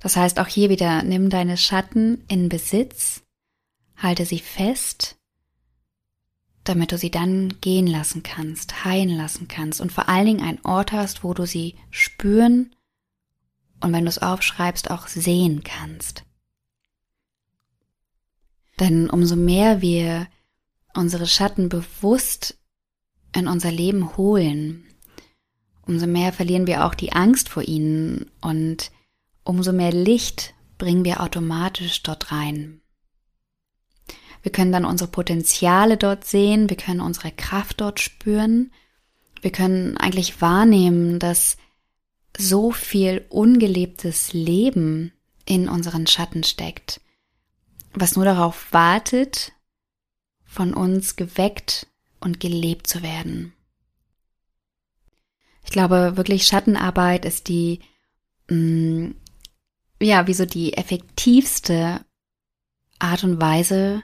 Das 0.00 0.16
heißt 0.16 0.40
auch 0.40 0.46
hier 0.46 0.70
wieder, 0.70 1.02
nimm 1.02 1.28
deine 1.28 1.58
Schatten 1.58 2.24
in 2.28 2.48
Besitz, 2.48 3.22
halte 3.96 4.24
sie 4.24 4.38
fest, 4.38 5.16
damit 6.64 6.92
du 6.92 6.96
sie 6.96 7.10
dann 7.10 7.60
gehen 7.60 7.86
lassen 7.86 8.22
kannst, 8.22 8.84
heilen 8.86 9.10
lassen 9.10 9.46
kannst 9.48 9.80
und 9.80 9.92
vor 9.92 10.08
allen 10.08 10.26
Dingen 10.26 10.42
einen 10.42 10.64
Ort 10.64 10.92
hast, 10.92 11.22
wo 11.22 11.34
du 11.34 11.46
sie 11.46 11.74
spüren 11.90 12.70
und 13.80 13.92
wenn 13.92 14.04
du 14.04 14.08
es 14.08 14.18
aufschreibst, 14.18 14.90
auch 14.90 15.06
sehen 15.06 15.62
kannst. 15.62 16.24
Denn 18.80 19.10
umso 19.10 19.36
mehr 19.36 19.80
wir 19.80 20.28
unsere 20.94 21.26
Schatten 21.26 21.68
bewusst 21.68 22.58
in 23.34 23.48
unser 23.48 23.70
Leben 23.70 24.16
holen, 24.16 24.84
umso 25.86 26.06
mehr 26.06 26.32
verlieren 26.32 26.66
wir 26.66 26.84
auch 26.84 26.94
die 26.94 27.12
Angst 27.12 27.48
vor 27.48 27.62
ihnen 27.62 28.30
und 28.40 28.90
umso 29.42 29.72
mehr 29.72 29.92
Licht 29.92 30.54
bringen 30.76 31.04
wir 31.04 31.20
automatisch 31.22 32.02
dort 32.02 32.30
rein. 32.30 32.80
Wir 34.42 34.52
können 34.52 34.72
dann 34.72 34.84
unsere 34.84 35.10
Potenziale 35.10 35.96
dort 35.96 36.24
sehen, 36.24 36.70
wir 36.70 36.76
können 36.76 37.00
unsere 37.00 37.32
Kraft 37.32 37.80
dort 37.80 38.00
spüren, 38.00 38.72
wir 39.40 39.50
können 39.50 39.96
eigentlich 39.96 40.40
wahrnehmen, 40.40 41.18
dass 41.18 41.56
so 42.38 42.70
viel 42.70 43.26
ungelebtes 43.28 44.32
Leben 44.32 45.12
in 45.44 45.68
unseren 45.68 46.06
Schatten 46.06 46.44
steckt, 46.44 47.00
was 47.92 48.16
nur 48.16 48.24
darauf 48.24 48.72
wartet, 48.72 49.52
von 50.44 50.72
uns 50.72 51.16
geweckt 51.16 51.88
und 52.20 52.40
gelebt 52.40 52.86
zu 52.86 53.02
werden. 53.02 53.52
Ich 55.64 55.70
glaube, 55.70 56.16
wirklich 56.16 56.46
Schattenarbeit 56.46 57.24
ist 57.24 57.48
die, 57.48 57.80
mh, 58.48 58.56
mm, 58.56 59.14
ja, 60.00 60.26
wie 60.28 60.34
so 60.34 60.46
die 60.46 60.74
effektivste 60.74 62.04
Art 63.00 63.24
und 63.24 63.40
Weise, 63.40 64.02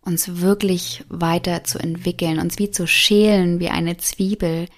uns 0.00 0.40
wirklich 0.40 1.04
weiter 1.08 1.64
zu 1.64 1.78
entwickeln, 1.78 2.38
uns 2.38 2.58
wie 2.58 2.70
zu 2.70 2.86
schälen 2.86 3.60
wie 3.60 3.68
eine 3.68 3.98
Zwiebel, 3.98 4.68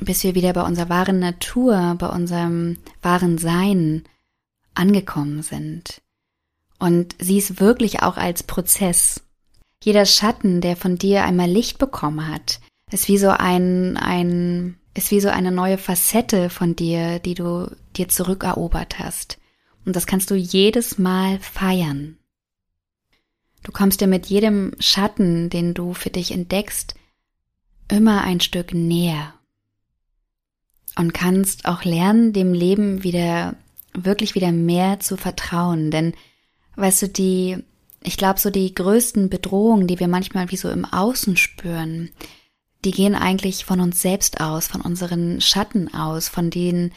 bis 0.00 0.24
wir 0.24 0.34
wieder 0.34 0.52
bei 0.52 0.62
unserer 0.62 0.88
wahren 0.88 1.18
Natur, 1.18 1.96
bei 1.98 2.08
unserem 2.08 2.78
wahren 3.02 3.38
Sein 3.38 4.04
angekommen 4.74 5.42
sind. 5.42 6.00
Und 6.78 7.16
sie 7.18 7.38
ist 7.38 7.60
wirklich 7.60 8.02
auch 8.02 8.16
als 8.16 8.42
Prozess. 8.44 9.20
Jeder 9.82 10.06
Schatten, 10.06 10.60
der 10.60 10.76
von 10.76 10.96
dir 10.96 11.24
einmal 11.24 11.50
Licht 11.50 11.78
bekommen 11.78 12.28
hat, 12.28 12.60
ist 12.90 13.08
wie 13.08 13.18
so 13.18 13.30
ein, 13.30 13.96
ein, 13.96 14.78
ist 14.94 15.10
wie 15.10 15.20
so 15.20 15.28
eine 15.28 15.52
neue 15.52 15.78
Facette 15.78 16.50
von 16.50 16.76
dir, 16.76 17.18
die 17.18 17.34
du 17.34 17.70
dir 17.96 18.08
zurückerobert 18.08 18.98
hast. 18.98 19.38
Und 19.84 19.96
das 19.96 20.06
kannst 20.06 20.30
du 20.30 20.34
jedes 20.34 20.98
Mal 20.98 21.38
feiern. 21.40 22.18
Du 23.62 23.72
kommst 23.72 24.00
dir 24.00 24.06
mit 24.06 24.26
jedem 24.26 24.72
Schatten, 24.78 25.50
den 25.50 25.74
du 25.74 25.94
für 25.94 26.10
dich 26.10 26.30
entdeckst, 26.30 26.94
immer 27.88 28.22
ein 28.22 28.40
Stück 28.40 28.72
näher. 28.72 29.34
Und 30.96 31.14
kannst 31.14 31.66
auch 31.66 31.84
lernen, 31.84 32.32
dem 32.32 32.52
Leben 32.52 33.04
wieder, 33.04 33.54
wirklich 33.94 34.34
wieder 34.34 34.52
mehr 34.52 35.00
zu 35.00 35.16
vertrauen. 35.16 35.90
Denn, 35.90 36.14
weißt 36.76 37.02
du, 37.02 37.08
die, 37.08 37.58
ich 38.02 38.16
glaube, 38.16 38.40
so 38.40 38.50
die 38.50 38.74
größten 38.74 39.28
Bedrohungen, 39.28 39.86
die 39.86 40.00
wir 40.00 40.08
manchmal 40.08 40.50
wie 40.50 40.56
so 40.56 40.68
im 40.70 40.84
Außen 40.84 41.36
spüren, 41.36 42.10
die 42.84 42.90
gehen 42.90 43.14
eigentlich 43.14 43.64
von 43.64 43.80
uns 43.80 44.00
selbst 44.00 44.40
aus, 44.40 44.68
von 44.68 44.80
unseren 44.80 45.40
Schatten 45.40 45.92
aus, 45.92 46.28
von 46.28 46.50
den, 46.50 46.92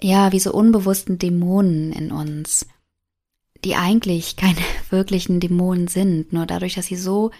ja, 0.00 0.32
wie 0.32 0.40
so 0.40 0.52
unbewussten 0.52 1.18
Dämonen 1.18 1.92
in 1.92 2.10
uns, 2.10 2.66
die 3.64 3.76
eigentlich 3.76 4.36
keine 4.36 4.60
wirklichen 4.90 5.40
Dämonen 5.40 5.88
sind, 5.88 6.32
nur 6.32 6.46
dadurch, 6.46 6.74
dass 6.74 6.86
sie 6.86 6.96
so 6.96 7.30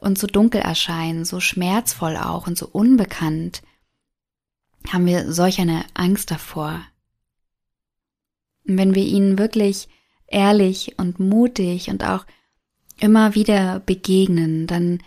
uns 0.00 0.20
so 0.20 0.26
dunkel 0.26 0.60
erscheinen, 0.60 1.24
so 1.24 1.40
schmerzvoll 1.40 2.16
auch 2.16 2.46
und 2.46 2.58
so 2.58 2.68
unbekannt, 2.70 3.62
haben 4.90 5.06
wir 5.06 5.32
solch 5.32 5.60
eine 5.60 5.84
Angst 5.94 6.30
davor. 6.30 6.82
Und 8.66 8.78
wenn 8.78 8.94
wir 8.94 9.04
ihnen 9.04 9.38
wirklich 9.38 9.88
ehrlich 10.26 10.98
und 10.98 11.20
mutig 11.20 11.88
und 11.90 12.04
auch 12.04 12.24
immer 13.00 13.34
wieder 13.34 13.80
begegnen, 13.80 14.66
dann 14.66 15.02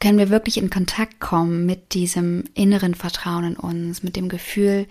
können 0.00 0.18
wir 0.18 0.30
wirklich 0.30 0.58
in 0.58 0.70
Kontakt 0.70 1.20
kommen 1.20 1.64
mit 1.64 1.94
diesem 1.94 2.44
inneren 2.54 2.94
Vertrauen 2.94 3.44
in 3.44 3.56
uns, 3.56 4.02
mit 4.02 4.16
dem 4.16 4.28
Gefühl 4.28 4.86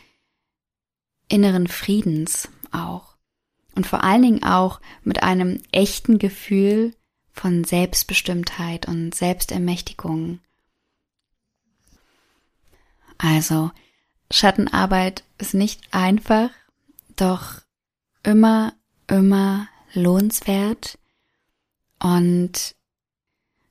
inneren 1.28 1.68
Friedens 1.68 2.50
auch. 2.72 3.16
Und 3.76 3.88
vor 3.88 4.04
allen 4.04 4.22
Dingen 4.22 4.44
auch 4.44 4.82
mit 5.04 5.24
einem 5.24 5.62
echten 5.72 6.20
Gefühl 6.20 6.96
von 7.32 7.64
Selbstbestimmtheit 7.64 8.88
und 8.88 9.14
Selbstermächtigung. 9.16 10.40
Also, 13.18 13.72
Schattenarbeit 14.32 15.24
ist 15.38 15.54
nicht 15.54 15.82
einfach, 15.92 16.50
doch 17.16 17.62
immer, 18.24 18.74
immer 19.08 19.68
lohnenswert 19.94 20.98
und 22.02 22.76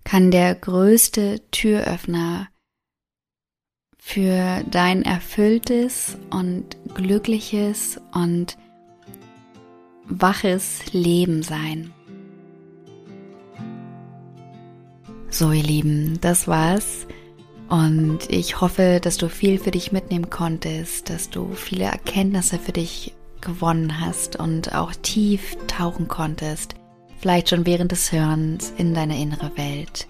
kann 0.05 0.30
der 0.30 0.55
größte 0.55 1.43
Türöffner 1.51 2.49
für 3.99 4.64
dein 4.68 5.03
erfülltes 5.03 6.18
und 6.30 6.76
glückliches 6.95 8.01
und 8.12 8.59
waches 10.05 10.93
Leben 10.93 11.43
sein. 11.43 11.93
So 15.30 15.53
ihr 15.53 15.62
Lieben, 15.62 16.20
das 16.20 16.47
war's. 16.47 17.07
Und 17.73 18.18
ich 18.29 18.61
hoffe, 18.61 19.01
dass 19.03 19.16
du 19.16 19.31
viel 19.31 19.59
für 19.59 19.70
dich 19.70 19.93
mitnehmen 19.93 20.29
konntest, 20.29 21.09
dass 21.09 21.31
du 21.31 21.55
viele 21.55 21.85
Erkenntnisse 21.85 22.59
für 22.59 22.73
dich 22.73 23.14
gewonnen 23.41 23.99
hast 23.99 24.37
und 24.37 24.75
auch 24.75 24.93
tief 25.01 25.57
tauchen 25.68 26.07
konntest, 26.07 26.75
vielleicht 27.18 27.49
schon 27.49 27.64
während 27.64 27.91
des 27.91 28.12
Hörens 28.12 28.75
in 28.77 28.93
deine 28.93 29.18
innere 29.18 29.57
Welt. 29.57 30.07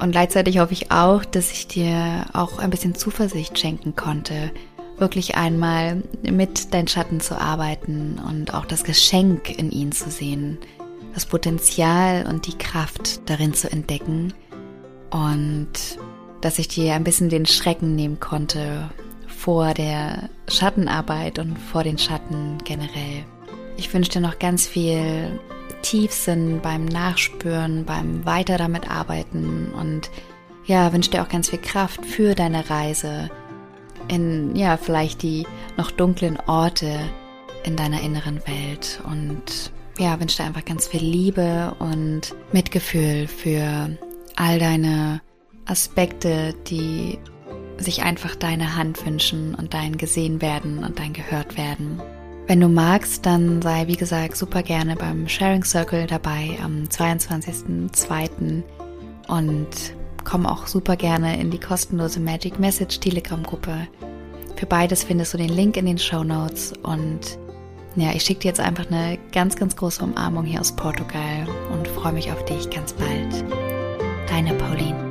Und 0.00 0.10
gleichzeitig 0.10 0.58
hoffe 0.58 0.72
ich 0.72 0.90
auch, 0.90 1.24
dass 1.24 1.52
ich 1.52 1.68
dir 1.68 2.26
auch 2.32 2.58
ein 2.58 2.70
bisschen 2.70 2.96
Zuversicht 2.96 3.60
schenken 3.60 3.94
konnte, 3.94 4.50
wirklich 4.98 5.36
einmal 5.36 6.02
mit 6.28 6.74
deinen 6.74 6.88
Schatten 6.88 7.20
zu 7.20 7.40
arbeiten 7.40 8.20
und 8.28 8.54
auch 8.54 8.64
das 8.64 8.82
Geschenk 8.82 9.56
in 9.56 9.70
ihnen 9.70 9.92
zu 9.92 10.10
sehen, 10.10 10.58
das 11.14 11.26
Potenzial 11.26 12.26
und 12.28 12.48
die 12.48 12.58
Kraft 12.58 13.30
darin 13.30 13.54
zu 13.54 13.70
entdecken 13.70 14.34
und 15.12 15.70
dass 16.44 16.58
ich 16.58 16.68
dir 16.68 16.92
ein 16.94 17.04
bisschen 17.04 17.30
den 17.30 17.46
Schrecken 17.46 17.94
nehmen 17.94 18.20
konnte 18.20 18.90
vor 19.26 19.72
der 19.72 20.28
Schattenarbeit 20.46 21.38
und 21.38 21.58
vor 21.58 21.84
den 21.84 21.96
Schatten 21.96 22.58
generell. 22.64 23.24
Ich 23.78 23.92
wünsche 23.94 24.10
dir 24.10 24.20
noch 24.20 24.38
ganz 24.38 24.66
viel 24.66 25.40
Tiefsinn 25.80 26.60
beim 26.62 26.84
Nachspüren, 26.84 27.86
beim 27.86 28.26
weiter 28.26 28.58
damit 28.58 28.90
arbeiten 28.90 29.72
und 29.72 30.10
ja, 30.66 30.92
wünsche 30.92 31.10
dir 31.10 31.22
auch 31.22 31.28
ganz 31.28 31.48
viel 31.48 31.60
Kraft 31.60 32.04
für 32.04 32.34
deine 32.34 32.68
Reise 32.68 33.30
in 34.08 34.54
ja, 34.54 34.76
vielleicht 34.76 35.22
die 35.22 35.46
noch 35.78 35.90
dunklen 35.90 36.38
Orte 36.46 37.00
in 37.64 37.76
deiner 37.76 38.02
inneren 38.02 38.46
Welt 38.46 39.00
und 39.06 39.72
ja, 39.98 40.20
wünsche 40.20 40.38
dir 40.38 40.44
einfach 40.44 40.64
ganz 40.64 40.88
viel 40.88 41.02
Liebe 41.02 41.74
und 41.78 42.34
Mitgefühl 42.52 43.28
für 43.28 43.96
all 44.36 44.58
deine 44.58 45.20
Aspekte, 45.66 46.54
die 46.66 47.18
sich 47.78 48.02
einfach 48.02 48.34
deine 48.36 48.76
Hand 48.76 49.04
wünschen 49.04 49.54
und 49.54 49.74
dein 49.74 49.96
gesehen 49.96 50.40
werden 50.40 50.84
und 50.84 50.98
dein 50.98 51.12
gehört 51.12 51.56
werden. 51.56 52.00
Wenn 52.46 52.60
du 52.60 52.68
magst, 52.68 53.24
dann 53.24 53.62
sei 53.62 53.86
wie 53.86 53.96
gesagt 53.96 54.36
super 54.36 54.62
gerne 54.62 54.96
beim 54.96 55.28
Sharing 55.28 55.64
Circle 55.64 56.06
dabei 56.06 56.58
am 56.62 56.84
22.02. 56.84 58.62
und 59.28 59.68
komm 60.24 60.46
auch 60.46 60.66
super 60.66 60.96
gerne 60.96 61.40
in 61.40 61.50
die 61.50 61.60
kostenlose 61.60 62.20
Magic 62.20 62.58
Message 62.58 63.00
Telegram 63.00 63.42
Gruppe. 63.42 63.88
Für 64.56 64.66
beides 64.66 65.04
findest 65.04 65.32
du 65.34 65.38
den 65.38 65.48
Link 65.48 65.76
in 65.76 65.86
den 65.86 65.98
Show 65.98 66.22
Notes 66.22 66.74
und 66.82 67.38
ja, 67.96 68.12
ich 68.12 68.24
schicke 68.24 68.40
dir 68.40 68.48
jetzt 68.48 68.60
einfach 68.60 68.86
eine 68.90 69.18
ganz, 69.32 69.56
ganz 69.56 69.76
große 69.76 70.02
Umarmung 70.02 70.44
hier 70.44 70.60
aus 70.60 70.72
Portugal 70.72 71.46
und 71.72 71.86
freue 71.88 72.12
mich 72.12 72.30
auf 72.30 72.44
dich 72.44 72.68
ganz 72.70 72.92
bald. 72.92 73.44
Deine 74.28 74.52
Pauline. 74.54 75.03